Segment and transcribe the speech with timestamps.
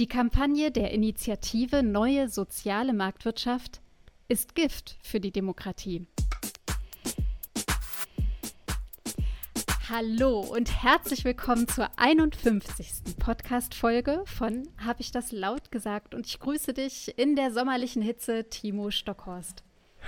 [0.00, 3.82] Die Kampagne der Initiative Neue Soziale Marktwirtschaft
[4.28, 6.06] ist Gift für die Demokratie.
[9.90, 13.18] Hallo und herzlich willkommen zur 51.
[13.18, 16.14] Podcast-Folge von Hab ich das laut gesagt?
[16.14, 19.64] Und ich grüße dich in der sommerlichen Hitze, Timo Stockhorst.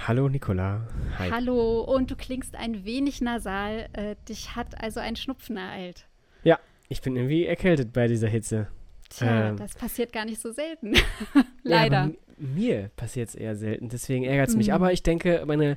[0.07, 0.89] Hallo Nicola.
[1.19, 1.31] Hi.
[1.31, 3.91] Hallo und du klingst ein wenig nasal.
[3.93, 6.07] Äh, dich hat also ein Schnupfen ereilt.
[6.45, 8.69] Ja, ich bin irgendwie erkältet bei dieser Hitze.
[9.13, 10.95] Tja, ähm, das passiert gar nicht so selten.
[11.63, 12.07] Leider.
[12.07, 14.69] Ja, mir passiert es eher selten, deswegen ärgert es mich.
[14.69, 14.75] Mhm.
[14.75, 15.77] Aber ich denke, meine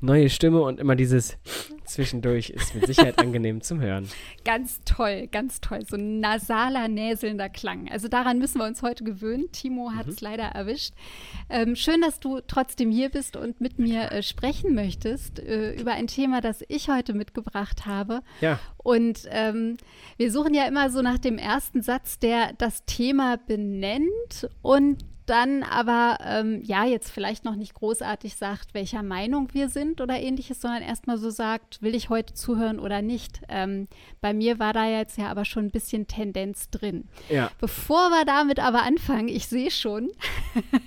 [0.00, 1.38] neue Stimme und immer dieses
[1.84, 4.08] zwischendurch ist mit Sicherheit angenehm zum Hören.
[4.44, 5.80] Ganz toll, ganz toll.
[5.86, 7.88] So ein nasaler, näselnder Klang.
[7.90, 9.50] Also daran müssen wir uns heute gewöhnen.
[9.52, 10.28] Timo hat es mhm.
[10.28, 10.94] leider erwischt.
[11.48, 15.92] Ähm, schön, dass du trotzdem hier bist und mit mir äh, sprechen möchtest äh, über
[15.92, 18.20] ein Thema, das ich heute mitgebracht habe.
[18.40, 18.58] Ja.
[18.76, 19.76] Und ähm,
[20.16, 25.62] wir suchen ja immer so nach dem ersten Satz, der das Thema benennt und dann
[25.62, 30.60] aber, ähm, ja, jetzt vielleicht noch nicht großartig sagt, welcher Meinung wir sind oder ähnliches,
[30.60, 33.40] sondern erstmal so sagt, will ich heute zuhören oder nicht.
[33.48, 33.88] Ähm,
[34.20, 37.08] bei mir war da jetzt ja aber schon ein bisschen Tendenz drin.
[37.28, 37.50] Ja.
[37.60, 40.10] Bevor wir damit aber anfangen, ich sehe schon,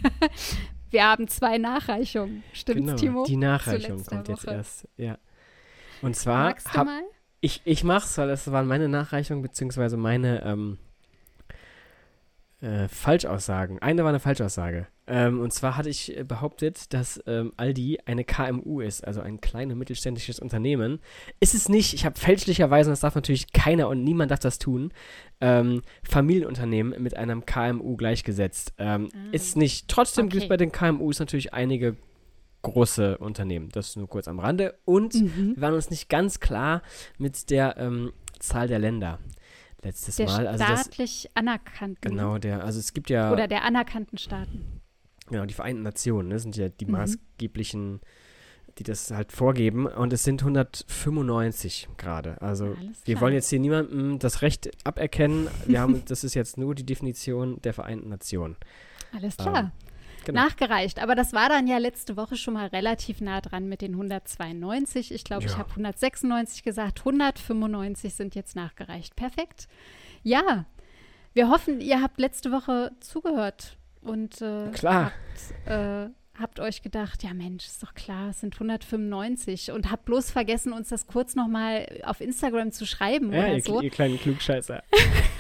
[0.92, 2.44] wir haben zwei Nachreichungen.
[2.54, 3.26] Stimmt's, genau, Timo?
[3.26, 5.18] Die Nachreichung kommt jetzt erst, ja.
[6.02, 6.46] Und zwar.
[6.46, 7.02] Magst du hab, mal?
[7.42, 10.78] Ich, ich mach's, weil es waren meine Nachreichungen, beziehungsweise meine, ähm,
[12.62, 13.80] äh, Falschaussagen.
[13.80, 14.88] Eine war eine Falschaussage.
[15.06, 19.40] Ähm, und zwar hatte ich äh, behauptet, dass ähm, Aldi eine KMU ist, also ein
[19.40, 21.00] kleines mittelständisches Unternehmen.
[21.40, 21.94] Ist es nicht.
[21.94, 24.92] Ich habe fälschlicherweise, und das darf natürlich keiner und niemand darf das tun,
[25.40, 28.74] ähm, Familienunternehmen mit einem KMU gleichgesetzt.
[28.78, 29.18] Ähm, ah.
[29.32, 29.88] Ist nicht.
[29.88, 30.34] Trotzdem okay.
[30.34, 31.96] gibt es bei den KMUs natürlich einige
[32.64, 33.70] große Unternehmen.
[33.70, 34.78] Das nur kurz am Rande.
[34.84, 35.54] Und mhm.
[35.56, 36.82] wir waren uns nicht ganz klar
[37.18, 39.20] mit der ähm, Zahl der Länder
[39.84, 40.48] letztes der Mal.
[40.48, 42.12] Also staatlich das, anerkannten.
[42.12, 43.32] Genau, der, also es gibt ja.
[43.32, 44.82] Oder der anerkannten Staaten.
[45.30, 46.94] Genau, die Vereinten Nationen ne, sind ja die mhm.
[46.94, 48.02] maßgeblichen,
[48.78, 49.86] die das halt vorgeben.
[49.86, 52.42] Und es sind 195 gerade.
[52.42, 52.76] Also
[53.06, 55.50] wir wollen jetzt hier niemandem das Recht aberkennen.
[55.66, 58.56] Wir haben, das ist jetzt nur die Definition der Vereinten Nationen.
[59.14, 59.60] Alles klar.
[59.60, 59.72] Ähm,
[60.28, 60.44] genau.
[60.44, 61.02] nachgereicht.
[61.02, 65.14] Aber das war dann ja letzte Woche schon mal relativ nah dran mit den 192.
[65.14, 65.50] Ich glaube, ja.
[65.50, 67.00] ich habe 196 gesagt.
[67.00, 69.16] 195 sind jetzt nachgereicht.
[69.16, 69.68] Perfekt.
[70.24, 70.66] Ja,
[71.34, 75.12] wir hoffen, ihr habt letzte Woche zugehört und äh, Klar.
[75.66, 76.10] Habt, äh,
[76.40, 80.74] habt euch gedacht, ja Mensch, ist doch klar, es sind 195 und habt bloß vergessen,
[80.74, 83.82] uns das kurz nochmal auf Instagram zu schreiben ja, oder ihr, so.
[83.82, 84.84] ihr kleinen Klugscheißer.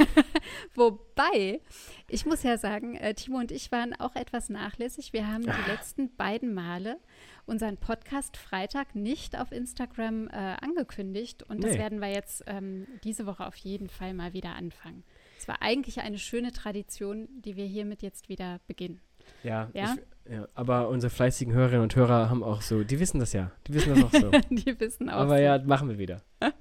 [0.75, 1.61] Wobei,
[2.09, 5.13] ich muss ja sagen, äh, Timo und ich waren auch etwas nachlässig.
[5.13, 5.67] Wir haben die ah.
[5.67, 6.97] letzten beiden Male
[7.45, 11.67] unseren Podcast Freitag nicht auf Instagram äh, angekündigt und nee.
[11.67, 15.03] das werden wir jetzt ähm, diese Woche auf jeden Fall mal wieder anfangen.
[15.37, 18.99] Es war eigentlich eine schöne Tradition, die wir hiermit jetzt wieder beginnen.
[19.43, 19.95] Ja, ja?
[19.95, 23.51] Ich, ja, aber unsere fleißigen Hörerinnen und Hörer haben auch so, die wissen das ja.
[23.67, 24.31] Die wissen das auch so.
[24.49, 25.43] die wissen auch Aber so.
[25.43, 26.21] ja, machen wir wieder.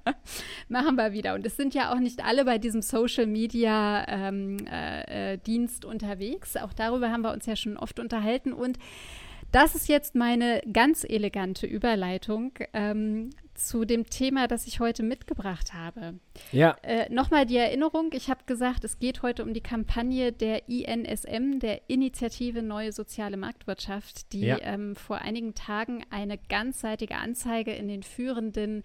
[0.69, 1.33] machen wir wieder.
[1.35, 5.85] Und es sind ja auch nicht alle bei diesem Social Media ähm, äh, äh, Dienst
[5.85, 6.57] unterwegs.
[6.57, 8.53] Auch darüber haben wir uns ja schon oft unterhalten.
[8.53, 8.77] Und
[9.51, 15.73] das ist jetzt meine ganz elegante Überleitung ähm, zu dem Thema, das ich heute mitgebracht
[15.73, 16.15] habe.
[16.51, 16.77] Ja.
[16.83, 21.59] Äh, Nochmal die Erinnerung, ich habe gesagt, es geht heute um die Kampagne der INSM,
[21.59, 24.57] der Initiative Neue Soziale Marktwirtschaft, die ja.
[24.61, 28.83] ähm, vor einigen Tagen eine ganzseitige Anzeige in den führenden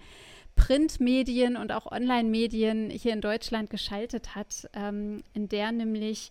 [0.56, 6.30] Printmedien und auch Online-Medien hier in Deutschland geschaltet hat, ähm, in der nämlich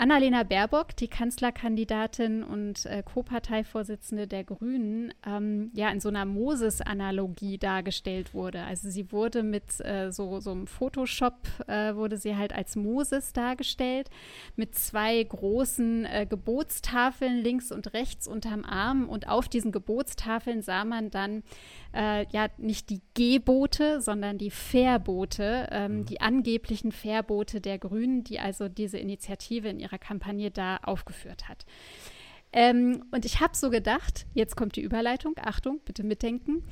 [0.00, 7.58] Annalena Baerbock, die Kanzlerkandidatin und äh, Co-Parteivorsitzende der Grünen, ähm, ja in so einer Moses-Analogie
[7.58, 8.62] dargestellt wurde.
[8.62, 11.34] Also sie wurde mit äh, so, so einem Photoshop,
[11.66, 14.08] äh, wurde sie halt als Moses dargestellt,
[14.56, 19.06] mit zwei großen äh, Gebotstafeln links und rechts unterm Arm.
[19.06, 21.42] Und auf diesen Gebotstafeln sah man dann
[21.94, 26.06] äh, ja nicht die Gebote, sondern die Verbote, ähm, mhm.
[26.06, 31.66] die angeblichen Verbote der Grünen, die also diese Initiative in ihrer Kampagne da aufgeführt hat.
[32.52, 36.64] Ähm, und ich habe so gedacht, jetzt kommt die Überleitung, Achtung, bitte mitdenken.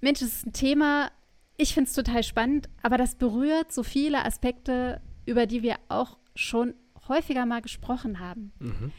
[0.00, 1.10] Mensch, das ist ein Thema,
[1.56, 6.18] ich finde es total spannend, aber das berührt so viele Aspekte, über die wir auch
[6.34, 6.74] schon
[7.08, 8.52] häufiger mal gesprochen haben.
[8.58, 8.92] Mhm.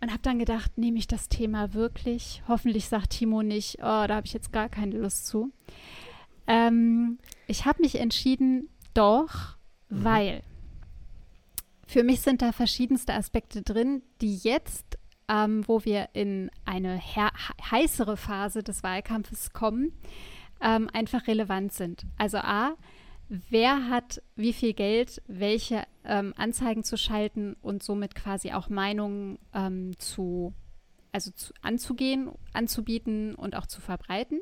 [0.00, 2.42] Und habe dann gedacht, nehme ich das Thema wirklich?
[2.48, 5.52] Hoffentlich sagt Timo nicht, oh, da habe ich jetzt gar keine Lust zu.
[6.46, 9.56] Ähm, ich habe mich entschieden, doch,
[9.88, 10.04] mhm.
[10.04, 10.42] weil
[11.86, 14.98] für mich sind da verschiedenste Aspekte drin, die jetzt,
[15.28, 19.92] ähm, wo wir in eine heißere Phase des Wahlkampfes kommen,
[20.60, 22.06] ähm, einfach relevant sind.
[22.18, 22.76] Also A,
[23.28, 29.38] wer hat wie viel Geld, welche ähm, Anzeigen zu schalten und somit quasi auch Meinungen
[29.54, 30.54] ähm, zu,
[31.12, 34.40] also zu, anzugehen, anzubieten und auch zu verbreiten.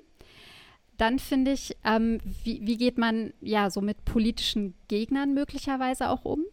[0.97, 6.25] Dann finde ich, ähm, wie, wie geht man ja so mit politischen Gegnern möglicherweise auch
[6.25, 6.45] um?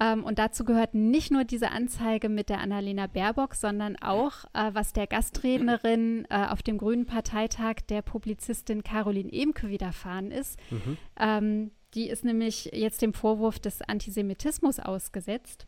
[0.00, 4.70] Ähm, und dazu gehört nicht nur diese Anzeige mit der Annalena Baerbock, sondern auch, äh,
[4.72, 10.58] was der Gastrednerin äh, auf dem Grünen Parteitag der Publizistin Caroline Emke widerfahren ist.
[10.70, 10.96] Mhm.
[11.18, 15.66] Ähm, die ist nämlich jetzt dem Vorwurf des Antisemitismus ausgesetzt.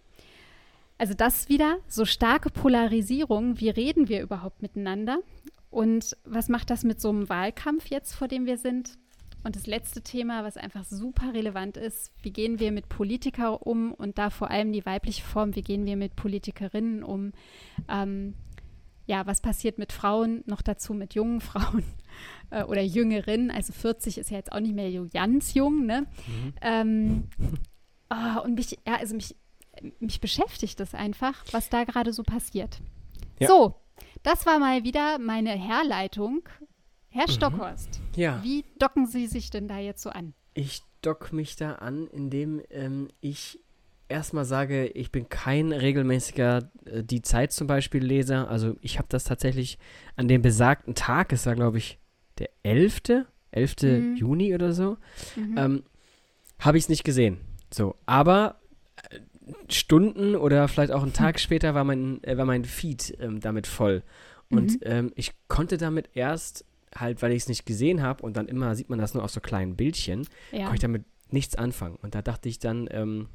[0.96, 5.18] Also das wieder, so starke Polarisierung, wie reden wir überhaupt miteinander?
[5.68, 8.98] Und was macht das mit so einem Wahlkampf jetzt, vor dem wir sind?
[9.44, 13.92] Und das letzte Thema, was einfach super relevant ist, wie gehen wir mit Politikern um
[13.92, 17.32] und da vor allem die weibliche Form, wie gehen wir mit Politikerinnen um?
[17.88, 18.34] Ähm,
[19.06, 21.84] ja, was passiert mit Frauen, noch dazu mit jungen Frauen
[22.50, 23.50] äh, oder Jüngerinnen?
[23.50, 26.06] Also 40 ist ja jetzt auch nicht mehr ganz jung, ne?
[26.26, 26.54] Mhm.
[26.60, 27.28] Ähm,
[28.10, 29.34] oh, und mich, ja, also mich,
[29.98, 32.80] mich beschäftigt das einfach, was da gerade so passiert.
[33.40, 33.48] Ja.
[33.48, 33.74] So,
[34.22, 36.48] das war mal wieder meine Herleitung
[37.12, 37.32] Herr mhm.
[37.32, 38.40] Stockhorst, ja.
[38.42, 40.32] wie docken Sie sich denn da jetzt so an?
[40.54, 43.60] Ich dock mich da an, indem ähm, ich
[44.08, 48.48] erstmal sage, ich bin kein regelmäßiger äh, Die Zeit zum Beispiel Leser.
[48.48, 49.78] Also ich habe das tatsächlich
[50.16, 51.98] an dem besagten Tag, es war glaube ich
[52.38, 53.26] der 11.
[53.50, 53.76] 11.
[53.82, 54.16] Mhm.
[54.16, 54.96] Juni oder so,
[55.36, 55.58] mhm.
[55.58, 55.82] ähm,
[56.58, 57.38] habe ich es nicht gesehen.
[57.70, 58.60] So, aber
[59.10, 59.18] äh,
[59.68, 63.66] Stunden oder vielleicht auch einen Tag später war mein, äh, war mein Feed ähm, damit
[63.66, 64.02] voll.
[64.50, 64.80] Und mhm.
[64.82, 66.64] ähm, ich konnte damit erst
[66.94, 69.30] halt, weil ich es nicht gesehen habe und dann immer sieht man das nur auf
[69.30, 70.60] so kleinen Bildchen, ja.
[70.60, 71.96] konnte ich damit nichts anfangen.
[72.02, 73.28] Und da dachte ich dann, ähm,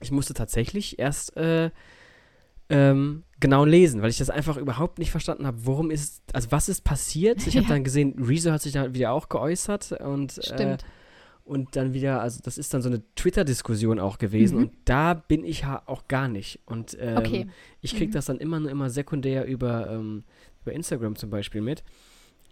[0.00, 1.70] ich musste tatsächlich erst äh,
[2.70, 6.68] ähm, genau lesen, weil ich das einfach überhaupt nicht verstanden habe, worum ist, also was
[6.68, 7.46] ist passiert.
[7.46, 7.74] Ich habe ja.
[7.74, 10.76] dann gesehen, Rezo hat sich da wieder auch geäußert und äh,
[11.48, 14.64] und dann wieder, also das ist dann so eine Twitter-Diskussion auch gewesen mhm.
[14.64, 16.60] und da bin ich ja auch gar nicht.
[16.66, 17.46] Und ähm, okay.
[17.80, 18.12] ich kriege mhm.
[18.12, 20.24] das dann immer nur immer sekundär über, ähm,
[20.60, 21.84] über Instagram zum Beispiel mit.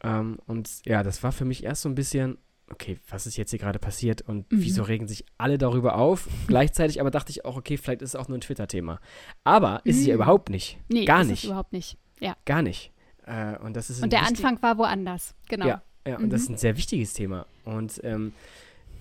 [0.02, 2.38] Ähm, und ja, das war für mich erst so ein bisschen,
[2.70, 4.62] okay, was ist jetzt hier gerade passiert und mhm.
[4.62, 6.28] wieso regen sich alle darüber auf?
[6.46, 9.00] Gleichzeitig aber dachte ich auch, okay, vielleicht ist es auch nur ein Twitter-Thema.
[9.44, 10.00] Aber ist mhm.
[10.00, 10.78] es ja überhaupt nicht.
[10.88, 11.44] Nee, gar ist nicht.
[11.44, 11.98] Es überhaupt nicht.
[12.20, 12.36] Ja.
[12.44, 12.92] Gar nicht.
[13.24, 15.66] Äh, und das ist und der Anfang war woanders, genau.
[15.66, 16.54] Ja, ja und das ist mhm.
[16.54, 17.46] ein sehr wichtiges Thema.
[17.64, 18.32] Und ähm,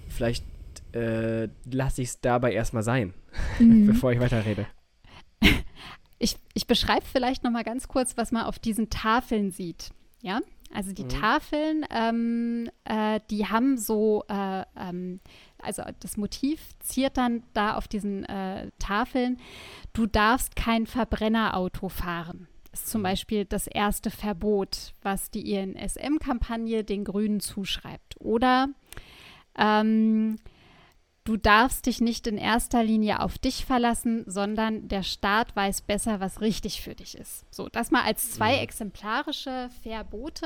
[0.10, 0.44] vielleicht
[0.94, 3.14] äh, lasse ich es dabei erstmal sein,
[3.60, 3.88] mhm.
[3.88, 4.68] bevor ich weiterrede.
[6.18, 9.92] Ich, ich beschreibe vielleicht noch mal ganz kurz, was man auf diesen Tafeln sieht.
[10.22, 10.40] Ja,
[10.74, 11.10] also die mhm.
[11.10, 15.20] Tafeln, ähm, äh, die haben so, äh, ähm,
[15.58, 19.38] also das Motiv ziert dann da auf diesen äh, Tafeln,
[19.94, 22.48] du darfst kein Verbrennerauto fahren.
[22.72, 23.06] Das ist zum mhm.
[23.06, 28.20] Beispiel das erste Verbot, was die INSM-Kampagne den Grünen zuschreibt.
[28.20, 28.70] Oder
[29.58, 30.38] ähm,
[31.26, 36.20] Du darfst dich nicht in erster Linie auf dich verlassen, sondern der Staat weiß besser,
[36.20, 37.52] was richtig für dich ist.
[37.52, 40.46] So, das mal als zwei exemplarische Verbote,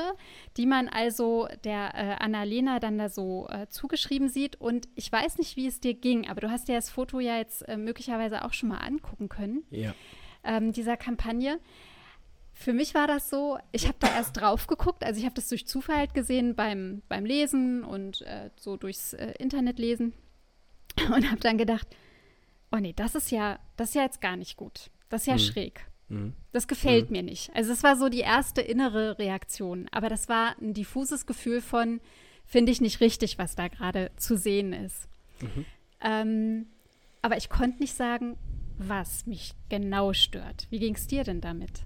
[0.56, 4.58] die man also der äh, Annalena dann da so äh, zugeschrieben sieht.
[4.58, 7.36] Und ich weiß nicht, wie es dir ging, aber du hast dir das Foto ja
[7.36, 9.64] jetzt äh, möglicherweise auch schon mal angucken können.
[9.68, 9.94] Ja.
[10.44, 11.60] Ähm, dieser Kampagne.
[12.54, 15.48] Für mich war das so, ich habe da erst drauf geguckt, also ich habe das
[15.48, 20.14] durch Zufall halt gesehen beim, beim Lesen und äh, so durchs äh, Internet lesen
[21.14, 21.86] und habe dann gedacht,
[22.72, 24.90] oh nee, das ist ja, das ist ja jetzt gar nicht gut.
[25.08, 25.38] Das ist ja mhm.
[25.38, 25.86] schräg.
[26.08, 26.34] Mhm.
[26.52, 27.16] Das gefällt mhm.
[27.16, 27.50] mir nicht.
[27.54, 32.00] Also es war so die erste innere Reaktion, aber das war ein diffuses Gefühl von,
[32.44, 35.08] finde ich nicht richtig, was da gerade zu sehen ist.
[35.40, 35.64] Mhm.
[36.00, 36.66] Ähm,
[37.22, 38.36] aber ich konnte nicht sagen,
[38.78, 40.66] was mich genau stört.
[40.70, 41.84] Wie ging es dir denn damit?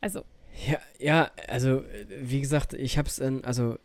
[0.00, 0.24] Also.
[0.66, 3.78] Ja, ja, also wie gesagt, ich habe es, also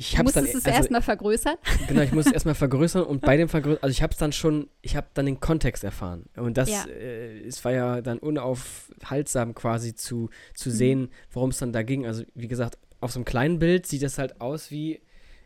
[0.00, 0.46] ich habe es dann.
[0.46, 1.56] es also, erstmal vergrößern?
[1.86, 4.32] Genau, ich muss es erstmal vergrößern und bei dem Vergrößern, also ich habe es dann
[4.32, 6.24] schon, ich habe dann den Kontext erfahren.
[6.36, 6.86] Und das, ja.
[6.86, 10.74] äh, es war ja dann unaufhaltsam quasi zu, zu mhm.
[10.74, 12.06] sehen, worum es dann da ging.
[12.06, 15.02] Also wie gesagt, auf so einem kleinen Bild sieht das halt aus wie,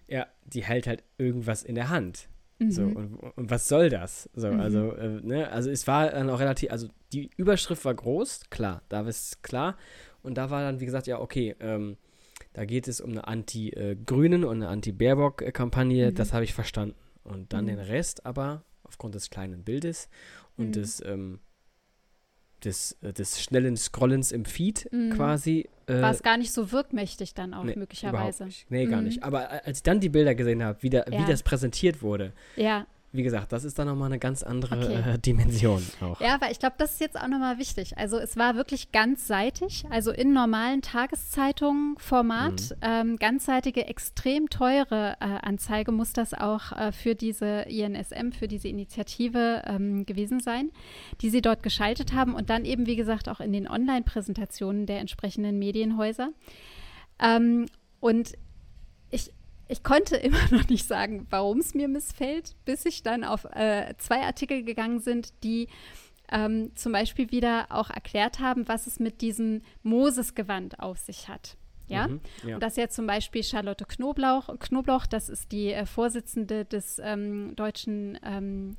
[0.06, 2.28] ja, die hält halt irgendwas in der Hand.
[2.60, 2.70] Mhm.
[2.70, 4.30] So, und, und, was soll das?
[4.34, 4.60] So, mhm.
[4.60, 8.82] also, äh, ne, also es war dann auch relativ, also die Überschrift war groß, klar,
[8.88, 9.76] da ist es klar.
[10.22, 11.96] Und da war dann, wie gesagt, ja, okay, ähm,
[12.54, 16.10] da geht es um eine Anti-Grünen und eine Anti-Baerbock-Kampagne.
[16.10, 16.14] Mhm.
[16.14, 16.96] Das habe ich verstanden.
[17.24, 17.68] Und dann mhm.
[17.68, 20.08] den Rest aber aufgrund des kleinen Bildes
[20.56, 20.72] und mhm.
[20.72, 21.40] des, ähm,
[22.64, 25.10] des, äh, des schnellen Scrollens im Feed mhm.
[25.10, 25.68] quasi.
[25.86, 28.44] Äh, War es gar nicht so wirkmächtig dann auch nee, möglicherweise.
[28.44, 28.70] Nicht.
[28.70, 29.18] Nee, gar nicht.
[29.18, 29.24] Mhm.
[29.24, 31.20] Aber als ich dann die Bilder gesehen habe, wie, da, ja.
[31.20, 32.86] wie das präsentiert wurde, ja.
[33.14, 35.12] Wie gesagt, das ist dann nochmal eine ganz andere okay.
[35.14, 36.20] äh, Dimension auch.
[36.20, 37.96] Ja, aber ich glaube, das ist jetzt auch nochmal wichtig.
[37.96, 42.76] Also es war wirklich ganzseitig, also in normalen Tageszeitungen Format, mhm.
[42.82, 48.66] ähm, ganzseitige, extrem teure äh, Anzeige muss das auch äh, für diese INSM, für diese
[48.66, 50.72] Initiative ähm, gewesen sein,
[51.20, 54.98] die sie dort geschaltet haben und dann eben, wie gesagt, auch in den Online-Präsentationen der
[54.98, 56.30] entsprechenden Medienhäuser.
[57.20, 57.66] Ähm,
[58.00, 58.32] und
[59.68, 63.94] ich, konnte immer noch nicht sagen, warum es mir missfällt, bis ich dann auf äh,
[63.98, 65.68] zwei Artikel gegangen sind, die
[66.30, 71.56] ähm, zum Beispiel wieder auch erklärt haben, was es mit diesem Moses-Gewand auf sich hat.
[71.86, 72.08] Ja?
[72.08, 72.54] Mhm, ja?
[72.54, 77.54] Und das ja zum Beispiel Charlotte Knoblauch, Knoblauch das ist die äh, Vorsitzende des ähm,
[77.56, 78.76] deutschen, ähm,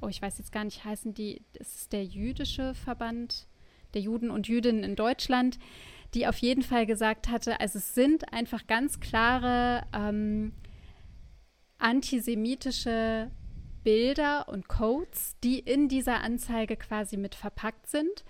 [0.00, 3.46] oh, ich weiß jetzt gar nicht, heißen die, das ist der jüdische Verband
[3.94, 5.58] der Juden und Jüdinnen in Deutschland
[6.14, 10.52] die auf jeden Fall gesagt hatte, also es sind einfach ganz klare ähm,
[11.78, 13.30] antisemitische
[13.84, 18.24] Bilder und Codes, die in dieser Anzeige quasi mit verpackt sind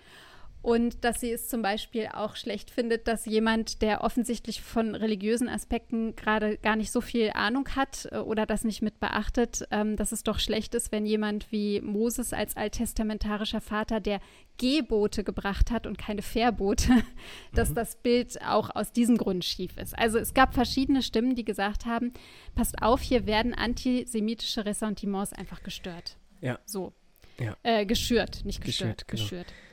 [0.66, 5.48] und dass sie es zum Beispiel auch schlecht findet, dass jemand, der offensichtlich von religiösen
[5.48, 9.94] Aspekten gerade gar nicht so viel Ahnung hat äh, oder das nicht mit beachtet, ähm,
[9.94, 14.18] dass es doch schlecht ist, wenn jemand wie Moses als alttestamentarischer Vater, der
[14.58, 17.00] Gebote gebracht hat und keine Verbote,
[17.54, 17.74] dass mhm.
[17.76, 19.96] das Bild auch aus diesem Grund schief ist.
[19.96, 22.12] Also es gab verschiedene Stimmen, die gesagt haben,
[22.56, 26.16] passt auf, hier werden antisemitische Ressentiments einfach gestört.
[26.40, 26.58] Ja.
[26.64, 26.92] So.
[27.38, 27.56] Ja.
[27.62, 29.06] Äh, geschürt, nicht gestört, geschürt.
[29.06, 29.22] Genau.
[29.22, 29.65] geschürt.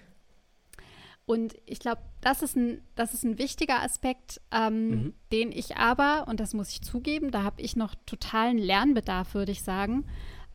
[1.25, 5.13] Und ich glaube, das, ist ein, das ist ein wichtiger Aspekt, ähm, mhm.
[5.31, 9.53] den ich aber, und das muss ich zugeben, da habe ich noch totalen Lernbedarf, würde
[9.53, 10.05] ich sagen,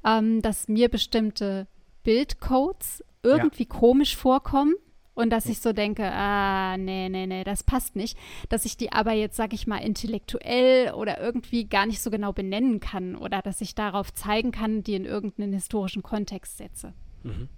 [0.05, 1.67] ähm, dass mir bestimmte
[2.03, 3.69] Bildcodes irgendwie ja.
[3.69, 4.75] komisch vorkommen
[5.19, 8.17] und dass ich so denke, ah, nee, nee, nee, das passt nicht.
[8.51, 12.33] Dass ich die aber jetzt, sag ich mal, intellektuell oder irgendwie gar nicht so genau
[12.33, 16.95] benennen kann oder dass ich darauf zeigen kann, die in irgendeinen historischen Kontext setze.
[17.25, 17.49] Mhm.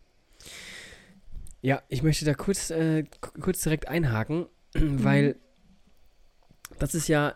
[1.62, 3.05] Ja, ich möchte da kurz, äh,
[3.40, 5.05] kurz direkt einhaken, mhm.
[5.05, 5.37] weil
[6.79, 7.35] das ist ja,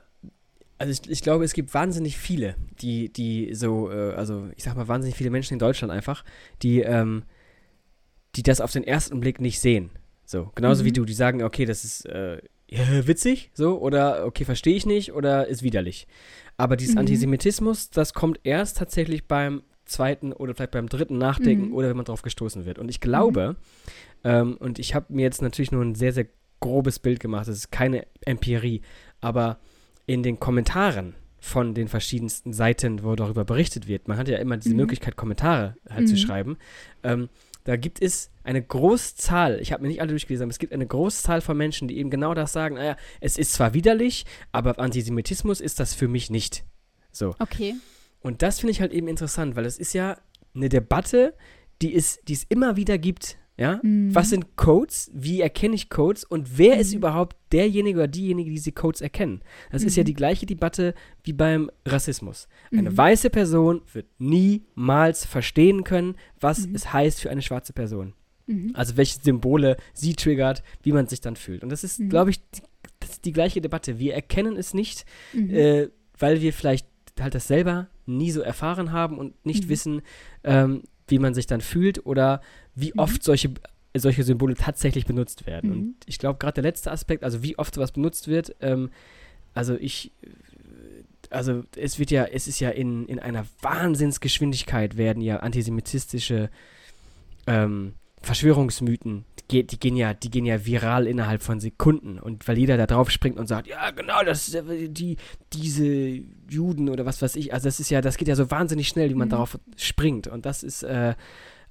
[0.79, 4.77] also ich, ich, glaube, es gibt wahnsinnig viele, die, die so, äh, also ich sag
[4.77, 6.25] mal, wahnsinnig viele Menschen in Deutschland einfach,
[6.63, 7.25] die, ähm,
[8.37, 9.91] die das auf den ersten Blick nicht sehen.
[10.25, 10.87] So, genauso mhm.
[10.87, 15.13] wie du, die sagen, okay, das ist äh, witzig, so, oder okay, verstehe ich nicht,
[15.13, 16.07] oder ist widerlich.
[16.57, 17.01] Aber dieses mhm.
[17.01, 21.75] Antisemitismus, das kommt erst tatsächlich beim zweiten oder vielleicht beim dritten Nachdenken mhm.
[21.75, 22.79] oder wenn man drauf gestoßen wird.
[22.79, 23.57] Und ich glaube, mhm.
[24.25, 26.27] Ähm, und ich habe mir jetzt natürlich nur ein sehr, sehr
[26.61, 28.83] grobes Bild gemacht, das ist keine Empirie,
[29.21, 29.59] aber
[30.07, 34.57] in den Kommentaren von den verschiedensten Seiten, wo darüber berichtet wird, man hat ja immer
[34.57, 34.81] diese mhm.
[34.81, 36.19] Möglichkeit, Kommentare halt zu mhm.
[36.19, 36.59] schreiben,
[37.03, 37.29] ähm,
[37.65, 40.87] da gibt es eine Großzahl, ich habe mir nicht alle durchgelesen, aber es gibt eine
[40.87, 45.61] Großzahl von Menschen, die eben genau das sagen, naja, es ist zwar widerlich, aber Antisemitismus
[45.61, 46.65] ist das für mich nicht.
[47.11, 47.35] So.
[47.39, 47.75] Okay.
[48.21, 50.19] Und das finde ich halt eben interessant, weil es ist ja
[50.55, 51.35] eine Debatte,
[51.81, 53.39] die es, die es immer wieder gibt.
[53.57, 53.81] Ja?
[53.83, 54.15] Mhm.
[54.15, 55.11] Was sind Codes?
[55.15, 56.25] Wie erkenne ich Codes?
[56.25, 56.81] Und wer mhm.
[56.81, 59.43] ist überhaupt derjenige oder diejenige, die diese Codes erkennen?
[59.71, 59.89] Das mhm.
[59.89, 60.07] ist ja mhm.
[60.07, 62.49] die gleiche Debatte wie beim Rassismus.
[62.73, 62.97] Eine mhm.
[62.97, 66.75] weiße Person wird niemals verstehen können, was mhm.
[66.75, 68.15] es heißt für eine schwarze Person.
[68.75, 71.63] Also welche Symbole sie triggert, wie man sich dann fühlt.
[71.63, 72.61] Und das ist, glaube ich, die,
[73.01, 73.99] das ist die gleiche Debatte.
[73.99, 76.87] Wir erkennen es nicht, äh, weil wir vielleicht
[77.19, 80.03] halt das selber nie so erfahren haben und nicht wissen,
[80.43, 82.41] ähm, wie man sich dann fühlt oder
[82.75, 82.99] wie mhm.
[82.99, 83.51] oft solche,
[83.97, 85.71] solche Symbole tatsächlich benutzt werden.
[85.71, 85.77] Mhm.
[85.77, 88.91] Und ich glaube, gerade der letzte Aspekt, also wie oft sowas benutzt wird, ähm,
[89.55, 90.13] also ich,
[91.31, 96.51] also es wird ja, es ist ja in, in einer Wahnsinnsgeschwindigkeit werden ja antisemitistische
[97.47, 102.19] ähm, Verschwörungsmythen die, die, gehen ja, die gehen ja viral innerhalb von Sekunden.
[102.19, 105.17] Und weil jeder da drauf springt und sagt, ja, genau, das ist die,
[105.53, 108.89] diese Juden oder was weiß ich, also das ist ja, das geht ja so wahnsinnig
[108.89, 109.33] schnell, wie man mhm.
[109.33, 110.29] darauf springt.
[110.29, 111.15] Und das ist, äh,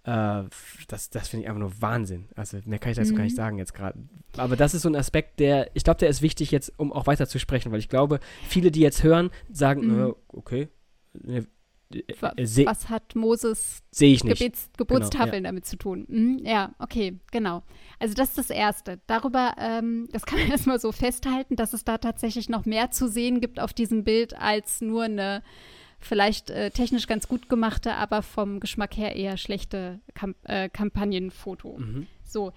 [0.03, 0.43] äh,
[0.87, 2.27] das, das finde ich einfach nur Wahnsinn.
[2.35, 3.17] Also mehr kann ich dazu mhm.
[3.17, 3.37] gar nicht mhm.
[3.37, 3.99] sagen jetzt gerade.
[4.37, 7.07] Aber das ist so ein Aspekt, der, ich glaube, der ist wichtig jetzt, um auch
[7.07, 10.07] weiter zu sprechen, weil ich glaube, viele, die jetzt hören, sagen, mhm.
[10.07, 10.67] äh, okay,
[11.13, 11.47] ne,
[11.93, 15.49] äh, was hat Moses Gebets, Geburtstafeln genau, ja.
[15.49, 16.05] damit zu tun?
[16.09, 17.63] Mhm, ja, okay, genau.
[17.99, 18.99] Also das ist das Erste.
[19.07, 23.07] Darüber, ähm, das kann man erstmal so festhalten, dass es da tatsächlich noch mehr zu
[23.07, 25.43] sehen gibt auf diesem Bild als nur eine
[26.05, 31.77] vielleicht äh, technisch ganz gut gemachte, aber vom Geschmack her eher schlechte Kamp äh, Kampagnenfoto.
[31.77, 32.07] Mhm.
[32.23, 32.53] So.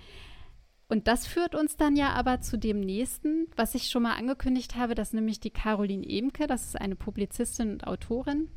[0.88, 4.76] Und das führt uns dann ja aber zu dem nächsten, was ich schon mal angekündigt
[4.76, 8.48] habe, das ist nämlich die Caroline Emke, das ist eine Publizistin und Autorin,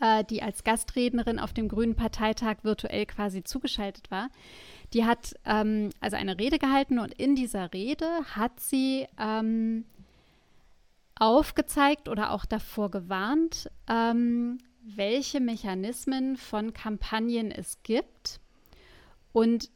[0.00, 4.28] äh, die als Gastrednerin auf dem Grünen Parteitag virtuell quasi zugeschaltet war,
[4.92, 9.86] die hat ähm, also eine Rede gehalten und in dieser Rede hat sie ähm,
[11.20, 18.40] aufgezeigt oder auch davor gewarnt, ähm, welche Mechanismen von Kampagnen es gibt
[19.32, 19.70] und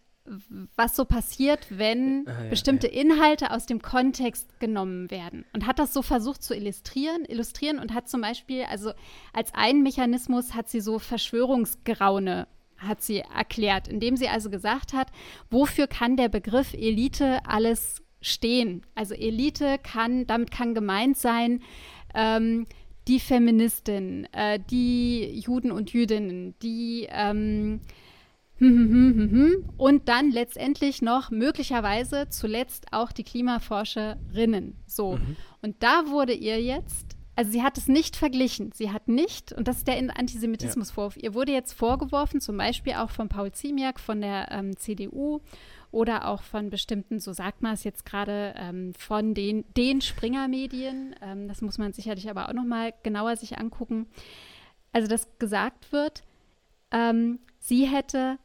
[0.74, 3.00] was so passiert, wenn ah, ja, bestimmte ja.
[3.00, 5.44] Inhalte aus dem Kontext genommen werden.
[5.52, 8.92] Und hat das so versucht zu illustrieren, illustrieren und hat zum Beispiel, also
[9.34, 15.10] als einen Mechanismus hat sie so Verschwörungsgeraune hat sie erklärt, indem sie also gesagt hat,
[15.50, 18.82] wofür kann der Begriff Elite alles stehen?
[18.94, 21.62] Also Elite kann, damit kann gemeint sein,
[22.14, 22.66] ähm,
[23.06, 27.80] die Feministin, äh, die Juden und Jüdinnen, die ähm,
[29.76, 34.76] und dann letztendlich noch möglicherweise zuletzt auch die Klimaforscherinnen.
[34.86, 35.16] So.
[35.16, 35.36] Mhm.
[35.60, 38.70] Und da wurde ihr jetzt, also sie hat es nicht verglichen.
[38.72, 41.24] Sie hat nicht, und das ist der Antisemitismusvorwurf, ja.
[41.24, 45.40] ihr wurde jetzt vorgeworfen, zum Beispiel auch von Paul Ziemiak von der ähm, CDU
[45.94, 51.14] oder auch von bestimmten, so sagt man es jetzt gerade, ähm, von den, den Springer-Medien.
[51.22, 54.06] Ähm, das muss man sicherlich aber auch noch mal genauer sich angucken.
[54.92, 56.24] Also, dass gesagt wird,
[56.90, 58.38] ähm, sie hätte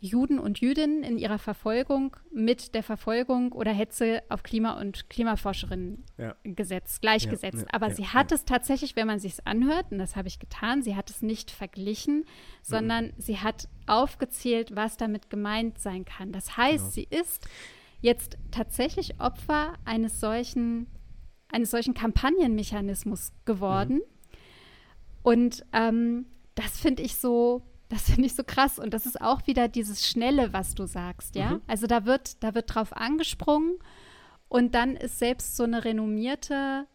[0.00, 6.04] Juden und Jüdinnen in ihrer Verfolgung mit der Verfolgung oder Hetze auf Klima- und Klimaforscherinnen
[6.16, 6.36] ja.
[6.44, 7.58] gesetzt, gleichgesetzt.
[7.58, 10.28] Ja, ja, Aber sie hat es tatsächlich, wenn man sich es anhört, und das habe
[10.28, 12.24] ich getan, sie hat es nicht verglichen,
[12.62, 13.12] sondern mhm.
[13.18, 16.30] sie hat aufgezählt, was damit gemeint sein kann.
[16.30, 16.90] Das heißt, genau.
[16.90, 17.48] sie ist
[18.00, 20.86] jetzt tatsächlich Opfer eines solchen,
[21.48, 23.94] eines solchen Kampagnenmechanismus geworden.
[23.94, 24.02] Mhm.
[25.24, 28.78] Und ähm, das finde ich so das finde ich so krass.
[28.78, 31.52] Und das ist auch wieder dieses Schnelle, was du sagst, ja.
[31.52, 31.62] Mhm.
[31.66, 33.78] Also da wird, da wird drauf angesprungen
[34.48, 36.86] und dann ist selbst so eine renommierte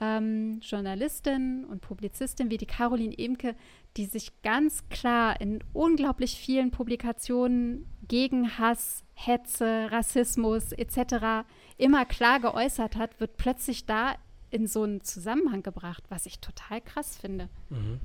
[0.00, 3.54] ähm, Journalistin und Publizistin wie die Caroline Emke,
[3.96, 11.46] die sich ganz klar in unglaublich vielen Publikationen gegen Hass, Hetze, Rassismus etc.
[11.78, 14.14] immer klar geäußert hat, wird plötzlich da
[14.50, 17.48] in so einen Zusammenhang gebracht, was ich total krass finde.
[17.70, 18.00] Mhm.